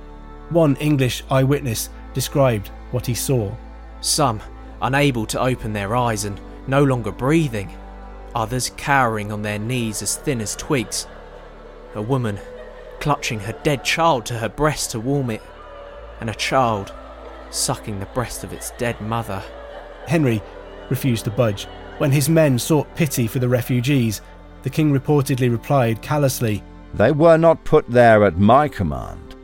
One 0.52 0.76
English 0.76 1.24
eyewitness 1.32 1.90
described 2.14 2.68
what 2.92 3.08
he 3.08 3.16
saw. 3.16 3.52
Some 4.02 4.40
unable 4.84 5.26
to 5.26 5.42
open 5.42 5.74
their 5.74 5.96
eyes 5.96 6.26
and 6.26 6.40
no 6.68 6.84
longer 6.84 7.12
breathing, 7.12 7.76
others 8.36 8.72
cowering 8.78 9.32
on 9.32 9.42
their 9.42 9.60
knees 9.60 10.02
as 10.02 10.16
thin 10.16 10.42
as 10.42 10.56
twigs. 10.56 11.08
A 11.96 12.02
woman 12.02 12.40
clutching 13.00 13.40
her 13.42 13.54
dead 13.64 13.84
child 13.84 14.26
to 14.28 14.38
her 14.38 14.50
breast 14.50 14.92
to 14.92 15.00
warm 15.00 15.30
it, 15.30 15.42
and 16.20 16.30
a 16.30 16.36
child 16.36 16.94
sucking 17.50 18.00
the 18.00 18.06
breast 18.08 18.44
of 18.44 18.54
its 18.54 18.72
dead 18.78 19.00
mother. 19.02 19.44
Henry 20.08 20.42
refused 20.90 21.26
to 21.26 21.32
budge. 21.32 21.66
When 21.98 22.12
his 22.12 22.30
men 22.30 22.58
sought 22.58 22.96
pity 22.96 23.28
for 23.28 23.40
the 23.40 23.50
refugees, 23.50 24.22
the 24.64 24.70
king 24.70 24.94
reportedly 24.94 25.52
replied 25.52 26.02
callously, 26.02 26.64
They 26.94 27.12
were 27.12 27.38
not 27.38 27.64
put 27.64 27.90
there 27.90 28.24
at 28.24 28.38
my 28.38 28.68
command. 28.68 29.36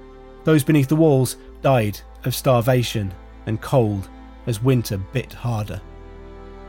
Those 0.43 0.63
beneath 0.63 0.87
the 0.87 0.95
walls 0.95 1.37
died 1.61 1.99
of 2.23 2.35
starvation 2.35 3.13
and 3.45 3.61
cold 3.61 4.07
as 4.45 4.61
winter 4.61 4.97
bit 4.97 5.33
harder. 5.33 5.81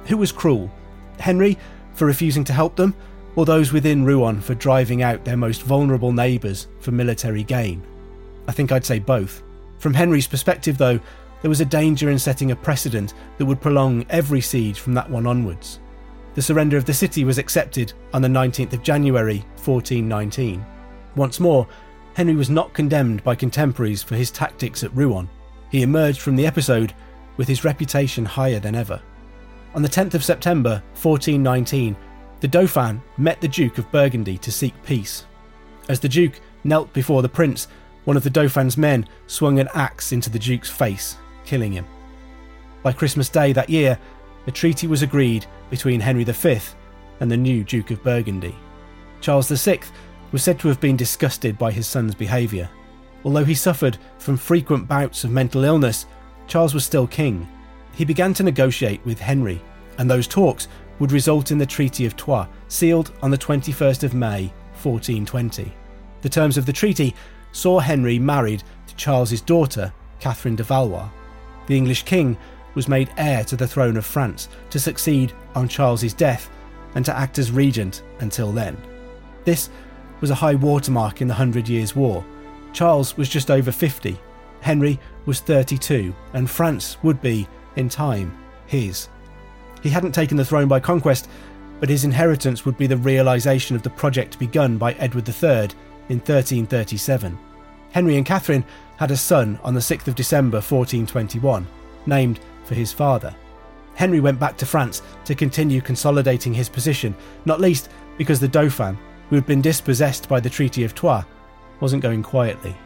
Who 0.07 0.16
was 0.16 0.33
cruel? 0.33 0.70
Henry 1.18 1.59
for 1.99 2.07
refusing 2.07 2.45
to 2.45 2.53
help 2.53 2.77
them, 2.77 2.95
or 3.37 3.45
those 3.45 3.73
within 3.73 4.05
Rouen 4.05 4.41
for 4.41 4.55
driving 4.55 5.03
out 5.03 5.25
their 5.25 5.37
most 5.37 5.63
vulnerable 5.63 6.13
neighbours 6.13 6.69
for 6.81 6.93
military 6.93 7.43
gain? 7.43 7.83
I 8.47 8.53
think 8.53 8.73
I'd 8.73 8.85
say 8.85 8.99
both. 8.99 9.43
From 9.79 9.95
Henry's 9.95 10.27
perspective, 10.27 10.79
though, 10.79 10.99
there 11.43 11.49
was 11.49 11.61
a 11.61 11.65
danger 11.67 12.11
in 12.11 12.19
setting 12.19 12.51
a 12.51 12.57
precedent 12.57 13.15
that 13.37 13.47
would 13.47 13.61
prolong 13.61 14.07
every 14.11 14.41
siege 14.41 14.81
from 14.81 14.95
that 14.95 15.11
one 15.11 15.27
onwards. 15.27 15.81
The 16.35 16.43
surrender 16.43 16.77
of 16.77 16.85
the 16.85 16.95
city 16.95 17.25
was 17.25 17.39
accepted 17.39 17.93
on 18.13 18.23
the 18.23 18.29
19th 18.29 18.73
of 18.73 18.83
January 18.83 19.39
1419. 19.65 20.65
Once 21.17 21.41
more, 21.41 21.67
Henry 22.15 22.35
was 22.35 22.51
not 22.51 22.75
condemned 22.75 23.23
by 23.23 23.35
contemporaries 23.35 24.03
for 24.03 24.17
his 24.17 24.31
tactics 24.31 24.83
at 24.83 24.95
Rouen. 24.95 25.29
He 25.71 25.83
emerged 25.83 26.21
from 26.21 26.37
the 26.37 26.47
episode 26.47 26.95
with 27.37 27.49
his 27.49 27.65
reputation 27.65 28.25
higher 28.25 28.61
than 28.61 28.75
ever. 28.75 29.01
On 29.79 29.83
the 29.83 29.88
10th 29.88 30.14
of 30.14 30.25
September 30.25 30.83
1419, 31.01 31.97
the 32.41 32.49
Dauphin 32.49 33.01
met 33.17 33.41
the 33.41 33.47
Duke 33.47 33.79
of 33.79 33.88
Burgundy 33.93 34.37
to 34.38 34.51
seek 34.51 34.75
peace. 34.83 35.25
As 35.88 36.01
the 36.01 36.09
Duke 36.09 36.41
knelt 36.64 36.93
before 36.93 37.23
the 37.23 37.29
Prince, 37.29 37.69
one 38.03 38.17
of 38.17 38.25
the 38.25 38.29
Dauphin's 38.29 38.77
men 38.77 39.07
swung 39.29 39.61
an 39.61 39.69
axe 39.75 40.11
into 40.11 40.31
the 40.31 40.38
Duke's 40.41 40.69
face, 40.69 41.17
killing 41.45 41.71
him. 41.71 41.87
By 42.83 42.93
Christmas 42.93 43.29
Day 43.29 43.53
that 43.53 43.71
year, 43.71 43.97
a 44.49 44.51
treaty 44.51 44.88
was 44.88 45.03
agreed 45.03 45.47
between 45.71 46.01
Henry 46.01 46.25
V 46.25 46.59
and 47.21 47.31
the 47.31 47.37
new 47.37 47.62
Duke 47.62 47.93
of 47.93 48.03
Burgundy. 48.03 48.57
Charles 49.21 49.49
VI 49.49 49.79
was 50.33 50.43
said 50.43 50.59
to 50.59 50.67
have 50.67 50.81
been 50.81 50.97
disgusted 50.97 51.57
by 51.57 51.71
his 51.71 51.87
son's 51.87 52.17
behaviour. 52.17 52.69
Although 53.23 53.45
he 53.45 53.55
suffered 53.55 53.97
from 54.19 54.38
frequent 54.38 54.88
bouts 54.88 55.23
of 55.23 55.31
mental 55.31 55.62
illness, 55.62 56.07
Charles 56.49 56.75
was 56.75 56.85
still 56.85 57.07
king. 57.07 57.47
He 57.95 58.05
began 58.05 58.35
to 58.35 58.43
negotiate 58.43 59.05
with 59.07 59.21
Henry, 59.21 59.62
and 59.99 60.11
those 60.11 60.27
talks 60.27 60.69
would 60.99 61.13
result 61.13 61.51
in 61.51 61.59
the 61.59 61.67
Treaty 61.67 62.07
of 62.07 62.17
Troyes, 62.17 62.49
sealed 62.69 63.13
on 63.23 63.31
the 63.31 63.39
21st 63.39 64.05
of 64.05 64.15
May 64.15 64.53
1420. 64.83 65.73
The 66.23 66.29
terms 66.29 66.57
of 66.57 66.67
the 66.67 66.73
treaty 66.73 67.15
saw 67.53 67.79
Henry 67.79 68.19
married 68.19 68.63
to 68.87 68.97
Charles's 68.97 69.41
daughter, 69.41 69.93
Catherine 70.21 70.57
de 70.57 70.63
Valois. 70.63 71.09
The 71.67 71.77
English 71.77 72.05
king 72.05 72.37
was 72.75 72.89
made 72.89 73.11
heir 73.17 73.45
to 73.45 73.57
the 73.57 73.67
throne 73.67 73.97
of 73.97 74.07
France 74.07 74.49
to 74.71 74.81
succeed 74.81 75.33
on 75.55 75.69
Charles's 75.69 76.15
death 76.15 76.51
and 76.95 77.05
to 77.05 77.17
act 77.17 77.39
as 77.39 77.51
regent 77.51 78.03
until 78.21 78.53
then. 78.53 78.77
This 79.45 79.71
was 80.21 80.31
a 80.31 80.35
high 80.35 80.55
watermark 80.55 81.21
in 81.21 81.29
the 81.29 81.35
Hundred 81.35 81.69
Years' 81.69 81.95
War. 81.95 82.25
Charles 82.73 83.17
was 83.17 83.29
just 83.29 83.51
over 83.51 83.71
50, 83.71 84.19
Henry 84.61 84.99
was 85.27 85.41
32, 85.41 86.15
and 86.33 86.49
France 86.49 86.97
would 87.03 87.21
be, 87.21 87.47
in 87.77 87.89
time, 87.89 88.37
his. 88.67 89.09
He 89.83 89.91
hadn't 89.91 90.12
taken 90.12 90.37
the 90.37 90.45
throne 90.45 90.69
by 90.69 90.81
conquest, 90.81 91.29
but 91.81 91.88
his 91.88 92.05
inheritance 92.05 92.64
would 92.64 92.77
be 92.77 92.87
the 92.87 92.97
realisation 92.97 93.77
of 93.77 93.83
the 93.83 93.91
project 93.91 94.38
begun 94.38 94.79
by 94.79 94.93
Edward 94.95 95.29
III 95.29 95.71
in 96.09 96.19
1337. 96.19 97.38
Henry 97.93 98.17
and 98.17 98.27
Catherine 98.27 98.64
had 98.97 99.11
a 99.11 99.17
son 99.17 99.59
on 99.62 99.75
the 99.75 99.81
6th 99.81 100.09
of 100.09 100.14
December 100.14 100.57
1421, 100.57 101.67
named 102.07 102.41
for 102.64 102.75
his 102.75 102.93
father. 102.93 103.35
Henry 103.95 104.21
went 104.21 104.38
back 104.38 104.57
to 104.57 104.67
France 104.67 105.03
to 105.25 105.35
continue 105.35 105.81
consolidating 105.81 106.55
his 106.55 106.69
position, 106.69 107.14
not 107.45 107.61
least 107.61 107.91
because 108.17 108.41
the 108.41 108.49
Dauphin, 108.49 108.99
who 109.29 109.37
had 109.37 109.47
been 109.47 109.61
dispossessed 109.61 110.29
by 110.29 110.41
the 110.41 110.51
Treaty 110.51 110.85
of 110.85 110.95
Troyes, 110.95 111.25
wasn't 111.81 112.03
going 112.03 112.23
quietly. 112.23 112.77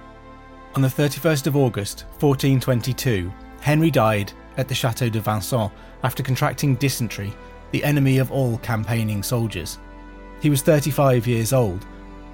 On 0.74 0.82
the 0.82 0.88
31st 0.88 1.46
of 1.46 1.56
August 1.56 2.04
1422, 2.20 3.30
Henry 3.60 3.90
died 3.90 4.32
at 4.56 4.68
the 4.68 4.74
Chateau 4.74 5.08
de 5.08 5.20
Vincennes 5.20 5.70
after 6.02 6.22
contracting 6.22 6.74
dysentery, 6.76 7.32
the 7.70 7.84
enemy 7.84 8.18
of 8.18 8.30
all 8.30 8.58
campaigning 8.58 9.22
soldiers. 9.22 9.78
He 10.40 10.50
was 10.50 10.62
35 10.62 11.26
years 11.26 11.52
old. 11.52 11.86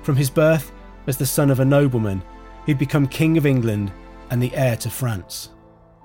From 0.03 0.17
his 0.17 0.31
birth 0.31 0.73
as 1.07 1.17
the 1.17 1.27
son 1.27 1.51
of 1.51 1.61
a 1.61 1.65
nobleman, 1.65 2.23
he'd 2.67 2.79
become 2.79 3.07
King 3.07 3.37
of 3.39 3.47
England 3.47 3.93
and 4.31 4.43
the 4.43 4.55
heir 4.55 4.77
to 4.77 4.91
France. 4.91 5.51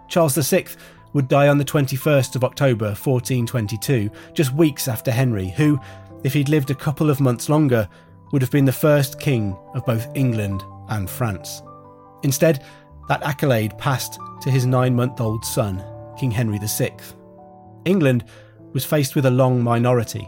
Charles 0.08 0.36
VI 0.36 0.66
would 1.14 1.28
die 1.28 1.48
on 1.48 1.58
the 1.58 1.66
21st 1.66 2.36
of 2.36 2.44
October 2.44 2.88
1422, 2.88 4.10
just 4.34 4.54
weeks 4.54 4.88
after 4.88 5.12
Henry, 5.12 5.50
who, 5.50 5.80
if 6.24 6.34
he'd 6.34 6.50
lived 6.50 6.72
a 6.72 6.76
couple 6.76 7.10
of 7.10 7.20
months 7.22 7.50
longer, 7.50 7.88
would 8.32 8.42
have 8.42 8.52
been 8.52 8.66
the 8.66 8.72
first 8.72 9.20
king 9.20 9.56
of 9.76 9.86
both 9.86 10.08
England 10.16 10.64
and 10.90 11.10
France. 11.10 11.62
Instead, 12.24 12.64
that 13.08 13.24
accolade 13.24 13.78
passed 13.78 14.20
to 14.42 14.50
his 14.50 14.66
nine 14.66 14.96
month 14.96 15.22
old 15.22 15.46
son, 15.46 15.84
King 16.18 16.32
Henry 16.32 16.60
VI. 16.62 16.96
England 17.86 18.24
was 18.74 18.86
faced 18.86 19.16
with 19.16 19.26
a 19.26 19.32
long 19.32 19.64
minority. 19.64 20.28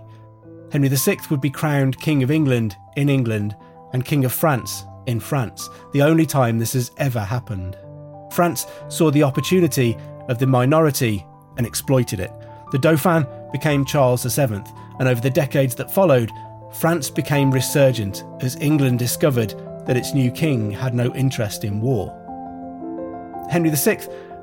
Henry 0.71 0.89
VI 0.89 1.17
would 1.29 1.41
be 1.41 1.49
crowned 1.49 1.99
King 1.99 2.23
of 2.23 2.31
England 2.31 2.75
in 2.95 3.09
England 3.09 3.55
and 3.93 4.05
King 4.05 4.25
of 4.25 4.33
France 4.33 4.83
in 5.07 5.19
France, 5.19 5.69
the 5.93 6.01
only 6.01 6.25
time 6.25 6.57
this 6.57 6.73
has 6.73 6.91
ever 6.97 7.19
happened. 7.19 7.77
France 8.31 8.65
saw 8.89 9.11
the 9.11 9.23
opportunity 9.23 9.97
of 10.27 10.39
the 10.39 10.47
minority 10.47 11.25
and 11.57 11.65
exploited 11.65 12.19
it. 12.19 12.31
The 12.71 12.79
Dauphin 12.79 13.25
became 13.51 13.85
Charles 13.85 14.23
VII, 14.23 14.63
and 14.99 15.07
over 15.07 15.21
the 15.21 15.29
decades 15.29 15.75
that 15.75 15.91
followed, 15.91 16.31
France 16.73 17.09
became 17.09 17.51
resurgent 17.51 18.25
as 18.41 18.57
England 18.57 18.99
discovered 18.99 19.53
that 19.85 19.95
its 19.95 20.13
new 20.13 20.31
king 20.31 20.71
had 20.71 20.93
no 20.93 21.13
interest 21.15 21.63
in 21.63 21.79
war. 21.79 22.11
Henry 23.49 23.69
VI 23.69 23.99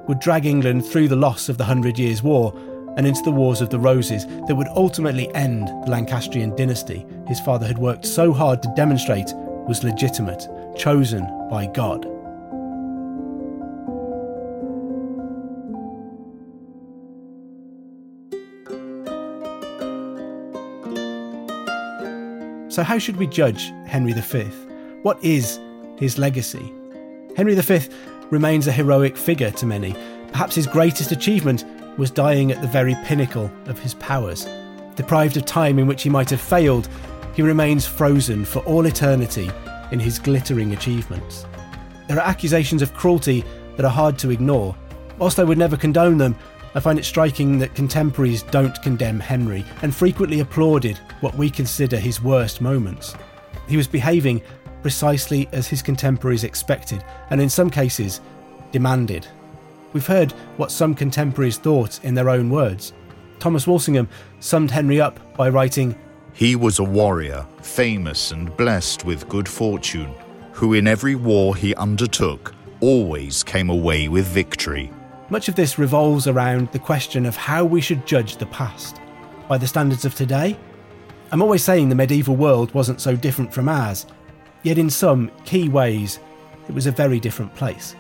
would 0.09 0.19
drag 0.19 0.47
England 0.47 0.85
through 0.87 1.09
the 1.09 1.17
loss 1.17 1.49
of 1.49 1.59
the 1.59 1.65
Hundred 1.65 1.99
Years' 1.99 2.23
War 2.23 2.53
and 2.97 3.07
into 3.07 3.23
the 3.23 3.31
Wars 3.31 3.61
of 3.61 3.71
the 3.71 3.79
Roses 3.79 4.27
that 4.47 4.55
would 4.55 4.69
ultimately 4.69 5.33
end 5.35 5.69
the 5.69 5.91
Lancastrian 5.91 6.55
dynasty 6.57 7.07
his 7.27 7.41
father 7.41 7.67
had 7.67 7.79
worked 7.79 8.05
so 8.05 8.33
hard 8.33 8.63
to 8.63 8.73
demonstrate 8.77 9.33
was 9.67 9.85
legitimate, 9.85 10.49
chosen 10.77 11.25
by 11.49 11.67
God. 11.67 12.05
So, 22.73 22.83
how 22.83 22.99
should 22.99 23.17
we 23.17 23.27
judge 23.27 23.71
Henry 23.87 24.15
V? 24.15 24.45
What 25.03 25.23
is 25.23 25.61
his 25.99 26.17
legacy? 26.17 26.73
Henry 27.37 27.55
V 27.55 27.79
remains 28.33 28.67
a 28.67 28.73
heroic 28.73 29.15
figure 29.15 29.51
to 29.51 29.67
many. 29.67 29.95
Perhaps 30.33 30.55
his 30.55 30.67
greatest 30.67 31.13
achievement 31.13 31.67
was 31.99 32.11
dying 32.11 32.51
at 32.51 32.63
the 32.63 32.67
very 32.67 32.97
pinnacle 33.05 33.53
of 33.67 33.79
his 33.79 33.93
powers. 33.95 34.49
Deprived 34.97 35.37
of 35.37 35.45
time 35.45 35.79
in 35.79 35.87
which 35.87 36.03
he 36.03 36.09
might 36.09 36.31
have 36.31 36.41
failed, 36.41 36.89
he 37.35 37.43
remains 37.43 37.87
frozen 37.87 38.47
for 38.47 38.61
all 38.61 38.87
eternity 38.87 39.51
in 39.91 40.01
his 40.01 40.19
glittering 40.19 40.73
achievements. 40.73 41.45
There 42.09 42.17
are 42.17 42.27
accusations 42.27 42.81
of 42.81 42.95
cruelty 42.95 43.45
that 43.77 43.85
are 43.85 43.91
hard 43.91 44.19
to 44.21 44.31
ignore. 44.31 44.75
Whilst 45.19 45.39
I 45.39 45.45
would 45.45 45.59
never 45.59 45.77
condone 45.77 46.17
them, 46.17 46.35
I 46.75 46.81
find 46.81 46.99
it 46.99 47.05
striking 47.05 47.59
that 47.59 47.75
contemporaries 47.75 48.45
don't 48.45 48.81
condemn 48.83 49.21
Henry 49.21 49.63
and 49.83 49.95
frequently 49.95 50.41
applauded 50.41 50.97
what 51.21 51.35
we 51.35 51.51
consider 51.51 51.99
his 51.99 52.23
worst 52.23 52.63
moments. 52.63 53.15
He 53.69 53.77
was 53.77 53.87
behaving 53.87 54.41
precisely 54.83 55.49
as 55.53 55.67
his 55.67 55.81
contemporaries 55.81 56.45
expected, 56.45 57.03
and 57.31 57.41
in 57.41 57.49
some 57.49 57.71
cases, 57.71 58.21
demanded. 58.73 59.27
We've 59.93 60.07
heard 60.07 60.33
what 60.57 60.71
some 60.71 60.95
contemporaries 60.95 61.59
thought 61.59 62.03
in 62.05 62.15
their 62.15 62.29
own 62.29 62.51
words. 62.51 62.93
Thomas 63.39 63.67
Walsingham 63.67 64.09
summed 64.41 64.71
Henry 64.71 65.01
up 65.01 65.37
by 65.37 65.49
writing, 65.49 65.97
He 66.33 66.57
was 66.57 66.79
a 66.79 66.85
warrior, 66.85 67.47
famous 67.63 68.31
and 68.33 68.57
blessed 68.57 69.05
with 69.05 69.29
good 69.29 69.49
fortune, 69.49 70.13
who 70.53 70.75
in 70.75 70.87
every 70.87 71.15
war 71.15 71.57
he 71.57 71.75
undertook 71.75 72.55
always 72.81 73.43
came 73.43 73.71
away 73.71 74.09
with 74.09 74.27
victory. 74.27 74.91
Much 75.31 75.49
of 75.49 75.55
this 75.55 75.79
revolves 75.79 76.27
around 76.27 76.71
the 76.73 76.79
question 76.79 77.25
of 77.25 77.37
how 77.37 77.65
we 77.65 77.81
should 77.81 78.07
judge 78.07 78.37
the 78.37 78.47
past. 78.47 79.01
By 79.49 79.57
the 79.59 79.67
standards 79.67 80.05
of 80.05 80.15
today? 80.15 80.57
I'm 81.31 81.41
always 81.41 81.65
saying 81.65 81.89
the 81.89 81.95
medieval 81.95 82.37
world 82.37 82.75
wasn't 82.75 83.01
so 83.01 83.17
different 83.17 83.53
from 83.53 83.69
ours, 83.69 84.05
yet 84.63 84.79
in 84.79 84.91
some 84.91 85.31
key 85.45 85.69
ways, 85.69 86.19
it 86.69 86.75
was 86.75 86.87
a 86.87 86.93
very 86.93 87.21
different 87.21 87.55
place. 87.55 87.95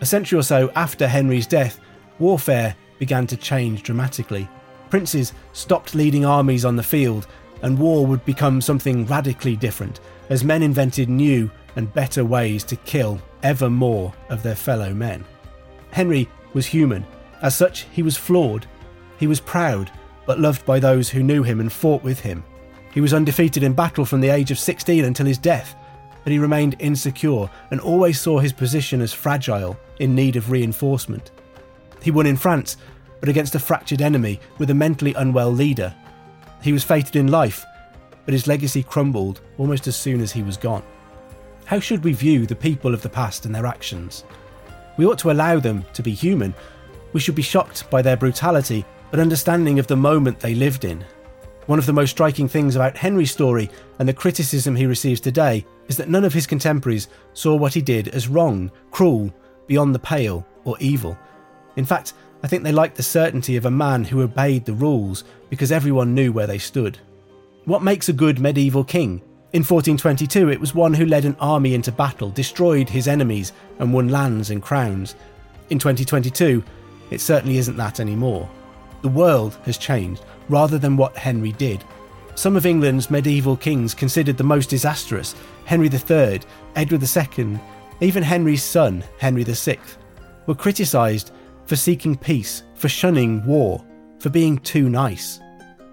A 0.00 0.06
century 0.06 0.38
or 0.38 0.42
so 0.42 0.70
after 0.76 1.06
Henry's 1.06 1.46
death, 1.46 1.80
warfare 2.18 2.74
began 2.98 3.26
to 3.26 3.36
change 3.36 3.82
dramatically. 3.82 4.48
Princes 4.88 5.32
stopped 5.52 5.94
leading 5.94 6.24
armies 6.24 6.64
on 6.64 6.76
the 6.76 6.82
field, 6.82 7.26
and 7.62 7.78
war 7.78 8.06
would 8.06 8.24
become 8.24 8.60
something 8.60 9.06
radically 9.06 9.56
different 9.56 10.00
as 10.30 10.44
men 10.44 10.62
invented 10.62 11.08
new 11.08 11.50
and 11.76 11.92
better 11.92 12.24
ways 12.24 12.64
to 12.64 12.76
kill 12.76 13.20
ever 13.42 13.68
more 13.68 14.12
of 14.28 14.42
their 14.42 14.54
fellow 14.54 14.94
men. 14.94 15.24
Henry 15.90 16.28
was 16.52 16.66
human. 16.66 17.04
As 17.42 17.56
such, 17.56 17.86
he 17.92 18.02
was 18.02 18.16
flawed. 18.16 18.66
He 19.18 19.26
was 19.26 19.40
proud, 19.40 19.90
but 20.26 20.40
loved 20.40 20.64
by 20.64 20.78
those 20.78 21.10
who 21.10 21.22
knew 21.22 21.42
him 21.42 21.60
and 21.60 21.72
fought 21.72 22.02
with 22.02 22.20
him. 22.20 22.44
He 22.92 23.00
was 23.00 23.14
undefeated 23.14 23.62
in 23.62 23.72
battle 23.72 24.04
from 24.04 24.20
the 24.20 24.28
age 24.28 24.50
of 24.50 24.58
16 24.58 25.04
until 25.04 25.26
his 25.26 25.38
death, 25.38 25.76
but 26.24 26.32
he 26.32 26.38
remained 26.38 26.76
insecure 26.78 27.48
and 27.70 27.80
always 27.80 28.20
saw 28.20 28.38
his 28.38 28.52
position 28.52 29.00
as 29.00 29.12
fragile, 29.12 29.78
in 30.00 30.14
need 30.14 30.36
of 30.36 30.50
reinforcement. 30.50 31.30
He 32.02 32.10
won 32.10 32.26
in 32.26 32.36
France, 32.36 32.76
but 33.20 33.28
against 33.28 33.54
a 33.54 33.60
fractured 33.60 34.02
enemy 34.02 34.40
with 34.58 34.70
a 34.70 34.74
mentally 34.74 35.14
unwell 35.14 35.52
leader. 35.52 35.94
He 36.62 36.72
was 36.72 36.84
fated 36.84 37.16
in 37.16 37.28
life, 37.28 37.64
but 38.24 38.32
his 38.32 38.46
legacy 38.46 38.82
crumbled 38.82 39.40
almost 39.58 39.86
as 39.86 39.96
soon 39.96 40.20
as 40.20 40.32
he 40.32 40.42
was 40.42 40.56
gone. 40.56 40.82
How 41.66 41.78
should 41.78 42.02
we 42.02 42.12
view 42.12 42.46
the 42.46 42.56
people 42.56 42.94
of 42.94 43.02
the 43.02 43.08
past 43.08 43.46
and 43.46 43.54
their 43.54 43.66
actions? 43.66 44.24
We 44.96 45.06
ought 45.06 45.18
to 45.20 45.30
allow 45.30 45.60
them 45.60 45.84
to 45.92 46.02
be 46.02 46.12
human. 46.12 46.54
We 47.12 47.20
should 47.20 47.34
be 47.34 47.42
shocked 47.42 47.88
by 47.90 48.02
their 48.02 48.16
brutality, 48.16 48.84
but 49.10 49.20
understanding 49.20 49.78
of 49.78 49.86
the 49.86 49.96
moment 49.96 50.40
they 50.40 50.54
lived 50.54 50.84
in. 50.84 51.04
One 51.66 51.78
of 51.78 51.86
the 51.86 51.92
most 51.92 52.10
striking 52.10 52.48
things 52.48 52.74
about 52.74 52.96
Henry's 52.96 53.30
story 53.30 53.70
and 53.98 54.08
the 54.08 54.14
criticism 54.14 54.74
he 54.74 54.86
receives 54.86 55.20
today 55.20 55.64
is 55.88 55.96
that 55.98 56.08
none 56.08 56.24
of 56.24 56.32
his 56.32 56.46
contemporaries 56.46 57.08
saw 57.34 57.54
what 57.54 57.74
he 57.74 57.82
did 57.82 58.08
as 58.08 58.28
wrong, 58.28 58.70
cruel, 58.90 59.32
beyond 59.66 59.94
the 59.94 59.98
pale, 59.98 60.46
or 60.64 60.76
evil. 60.80 61.16
In 61.76 61.84
fact, 61.84 62.14
I 62.42 62.48
think 62.48 62.62
they 62.62 62.72
liked 62.72 62.96
the 62.96 63.02
certainty 63.02 63.56
of 63.56 63.66
a 63.66 63.70
man 63.70 64.04
who 64.04 64.22
obeyed 64.22 64.64
the 64.64 64.72
rules 64.72 65.24
because 65.50 65.70
everyone 65.70 66.14
knew 66.14 66.32
where 66.32 66.46
they 66.46 66.58
stood. 66.58 66.98
What 67.66 67.82
makes 67.82 68.08
a 68.08 68.14
good 68.14 68.40
medieval 68.40 68.82
king? 68.82 69.20
In 69.52 69.62
1422, 69.62 70.48
it 70.48 70.60
was 70.60 70.74
one 70.74 70.94
who 70.94 71.04
led 71.04 71.24
an 71.24 71.36
army 71.40 71.74
into 71.74 71.92
battle, 71.92 72.30
destroyed 72.30 72.88
his 72.88 73.08
enemies, 73.08 73.52
and 73.78 73.92
won 73.92 74.08
lands 74.08 74.50
and 74.50 74.62
crowns. 74.62 75.16
In 75.68 75.78
2022, 75.78 76.62
it 77.10 77.20
certainly 77.20 77.58
isn't 77.58 77.76
that 77.76 78.00
anymore. 78.00 78.48
The 79.02 79.08
world 79.08 79.58
has 79.64 79.76
changed, 79.76 80.22
rather 80.50 80.78
than 80.78 80.96
what 80.96 81.16
Henry 81.16 81.52
did. 81.52 81.84
Some 82.34 82.56
of 82.56 82.66
England's 82.66 83.10
medieval 83.10 83.56
kings 83.56 83.94
considered 83.94 84.36
the 84.36 84.44
most 84.44 84.70
disastrous 84.70 85.34
Henry 85.64 85.88
III, 85.88 86.40
Edward 86.74 87.02
II, 87.38 87.58
even 88.00 88.22
Henry's 88.22 88.62
son, 88.62 89.04
Henry 89.18 89.44
VI, 89.44 89.78
were 90.46 90.54
criticised 90.54 91.32
for 91.66 91.76
seeking 91.76 92.16
peace, 92.16 92.62
for 92.74 92.88
shunning 92.88 93.44
war, 93.44 93.84
for 94.18 94.30
being 94.30 94.58
too 94.58 94.88
nice, 94.88 95.38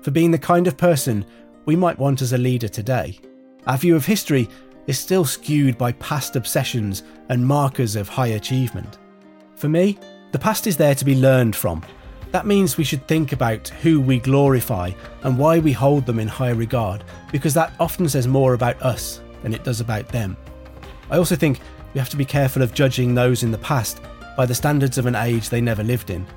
for 0.02 0.12
being 0.12 0.32
the 0.32 0.38
kind 0.38 0.68
of 0.68 0.78
person 0.78 1.26
we 1.66 1.76
might 1.76 2.00
want 2.00 2.22
as 2.22 2.34
a 2.34 2.38
leader 2.38 2.68
today. 2.68 3.20
Our 3.68 3.78
view 3.78 3.96
of 3.96 4.06
history 4.06 4.48
is 4.88 4.98
still 4.98 5.26
skewed 5.26 5.78
by 5.78 5.92
past 5.94 6.36
obsessions 6.36 7.04
and 7.30 7.46
markers 7.46 7.96
of 7.96 8.08
high 8.08 8.28
achievement. 8.28 8.98
For 9.56 9.68
me, 9.68 10.00
the 10.32 10.40
past 10.40 10.66
is 10.66 10.78
there 10.78 10.96
to 10.96 11.06
be 11.06 11.16
learned 11.16 11.56
from. 11.56 11.84
That 12.38 12.46
means 12.46 12.78
we 12.78 12.84
should 12.84 13.08
think 13.08 13.32
about 13.32 13.70
who 13.82 14.00
we 14.00 14.20
glorify 14.20 14.92
and 15.24 15.40
why 15.40 15.58
we 15.58 15.72
hold 15.72 16.06
them 16.06 16.20
in 16.20 16.28
high 16.28 16.52
regard, 16.52 17.04
because 17.32 17.56
that 17.56 17.74
often 17.80 18.08
says 18.08 18.28
more 18.28 18.54
about 18.54 18.80
us 18.84 19.22
than 19.42 19.56
it 19.56 19.64
does 19.64 19.82
about 19.82 20.08
them. 20.10 20.38
I 21.10 21.18
also 21.18 21.36
think 21.36 21.60
we 21.96 21.98
have 21.98 22.12
to 22.12 22.16
be 22.16 22.26
careful 22.26 22.62
of 22.62 22.76
judging 22.76 23.16
those 23.16 23.42
in 23.42 23.50
the 23.50 23.58
past 23.58 24.02
by 24.38 24.46
the 24.46 24.54
standards 24.54 25.00
of 25.00 25.08
an 25.08 25.16
age 25.16 25.50
they 25.50 25.62
never 25.62 25.82
lived 25.82 26.12
in. 26.12 26.28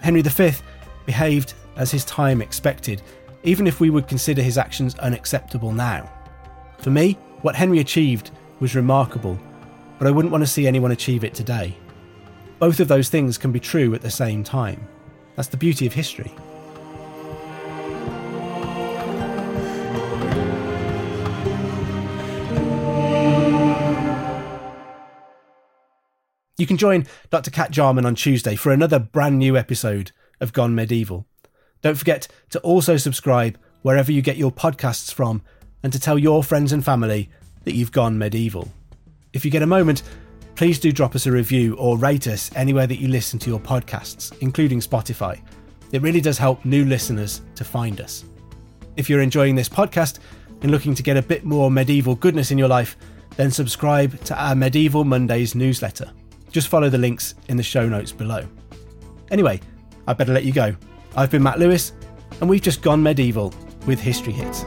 Henry 0.00 0.22
V 0.22 0.52
behaved 1.04 1.52
as 1.76 1.90
his 1.90 2.06
time 2.06 2.40
expected, 2.40 3.02
even 3.42 3.66
if 3.66 3.80
we 3.80 3.90
would 3.90 4.08
consider 4.08 4.40
his 4.40 4.56
actions 4.56 4.98
unacceptable 5.00 5.72
now. 5.72 6.10
For 6.78 6.88
me, 6.88 7.18
what 7.42 7.54
Henry 7.54 7.80
achieved 7.80 8.30
was 8.60 8.74
remarkable, 8.74 9.38
but 9.98 10.08
I 10.08 10.10
wouldn't 10.10 10.32
want 10.32 10.42
to 10.42 10.50
see 10.50 10.66
anyone 10.66 10.92
achieve 10.92 11.22
it 11.22 11.34
today. 11.34 11.76
Both 12.58 12.80
of 12.80 12.88
those 12.88 13.10
things 13.10 13.36
can 13.36 13.52
be 13.52 13.60
true 13.60 13.92
at 13.94 14.00
the 14.00 14.10
same 14.10 14.42
time. 14.42 14.88
That's 15.36 15.48
the 15.48 15.56
beauty 15.56 15.86
of 15.86 15.92
history. 15.92 16.32
You 26.58 26.66
can 26.66 26.76
join 26.76 27.06
Dr. 27.30 27.50
Cat 27.50 27.70
Jarman 27.70 28.04
on 28.04 28.14
Tuesday 28.14 28.54
for 28.54 28.70
another 28.70 28.98
brand 28.98 29.38
new 29.38 29.56
episode 29.56 30.12
of 30.40 30.52
Gone 30.52 30.74
Medieval. 30.74 31.26
Don't 31.80 31.96
forget 31.96 32.28
to 32.50 32.60
also 32.60 32.98
subscribe 32.98 33.58
wherever 33.80 34.12
you 34.12 34.20
get 34.20 34.36
your 34.36 34.52
podcasts 34.52 35.10
from 35.10 35.40
and 35.82 35.90
to 35.92 35.98
tell 35.98 36.18
your 36.18 36.44
friends 36.44 36.72
and 36.72 36.84
family 36.84 37.30
that 37.64 37.74
you've 37.74 37.92
gone 37.92 38.18
medieval. 38.18 38.68
If 39.32 39.44
you 39.44 39.50
get 39.50 39.62
a 39.62 39.66
moment, 39.66 40.02
please 40.60 40.78
do 40.78 40.92
drop 40.92 41.14
us 41.14 41.24
a 41.24 41.32
review 41.32 41.74
or 41.76 41.96
rate 41.96 42.26
us 42.26 42.50
anywhere 42.54 42.86
that 42.86 43.00
you 43.00 43.08
listen 43.08 43.38
to 43.38 43.48
your 43.48 43.58
podcasts, 43.58 44.36
including 44.42 44.78
Spotify. 44.78 45.40
It 45.90 46.02
really 46.02 46.20
does 46.20 46.36
help 46.36 46.66
new 46.66 46.84
listeners 46.84 47.40
to 47.54 47.64
find 47.64 47.98
us. 47.98 48.26
If 48.94 49.08
you're 49.08 49.22
enjoying 49.22 49.54
this 49.54 49.70
podcast 49.70 50.18
and 50.60 50.70
looking 50.70 50.94
to 50.94 51.02
get 51.02 51.16
a 51.16 51.22
bit 51.22 51.44
more 51.44 51.70
medieval 51.70 52.14
goodness 52.14 52.50
in 52.50 52.58
your 52.58 52.68
life, 52.68 52.98
then 53.36 53.50
subscribe 53.50 54.22
to 54.24 54.38
our 54.38 54.54
Medieval 54.54 55.02
Mondays 55.02 55.54
newsletter. 55.54 56.12
Just 56.52 56.68
follow 56.68 56.90
the 56.90 56.98
links 56.98 57.36
in 57.48 57.56
the 57.56 57.62
show 57.62 57.88
notes 57.88 58.12
below. 58.12 58.46
Anyway, 59.30 59.62
I 60.06 60.12
better 60.12 60.34
let 60.34 60.44
you 60.44 60.52
go. 60.52 60.76
I've 61.16 61.30
been 61.30 61.42
Matt 61.42 61.58
Lewis, 61.58 61.94
and 62.42 62.50
we've 62.50 62.60
just 62.60 62.82
gone 62.82 63.02
medieval 63.02 63.54
with 63.86 63.98
History 63.98 64.34
Hits. 64.34 64.66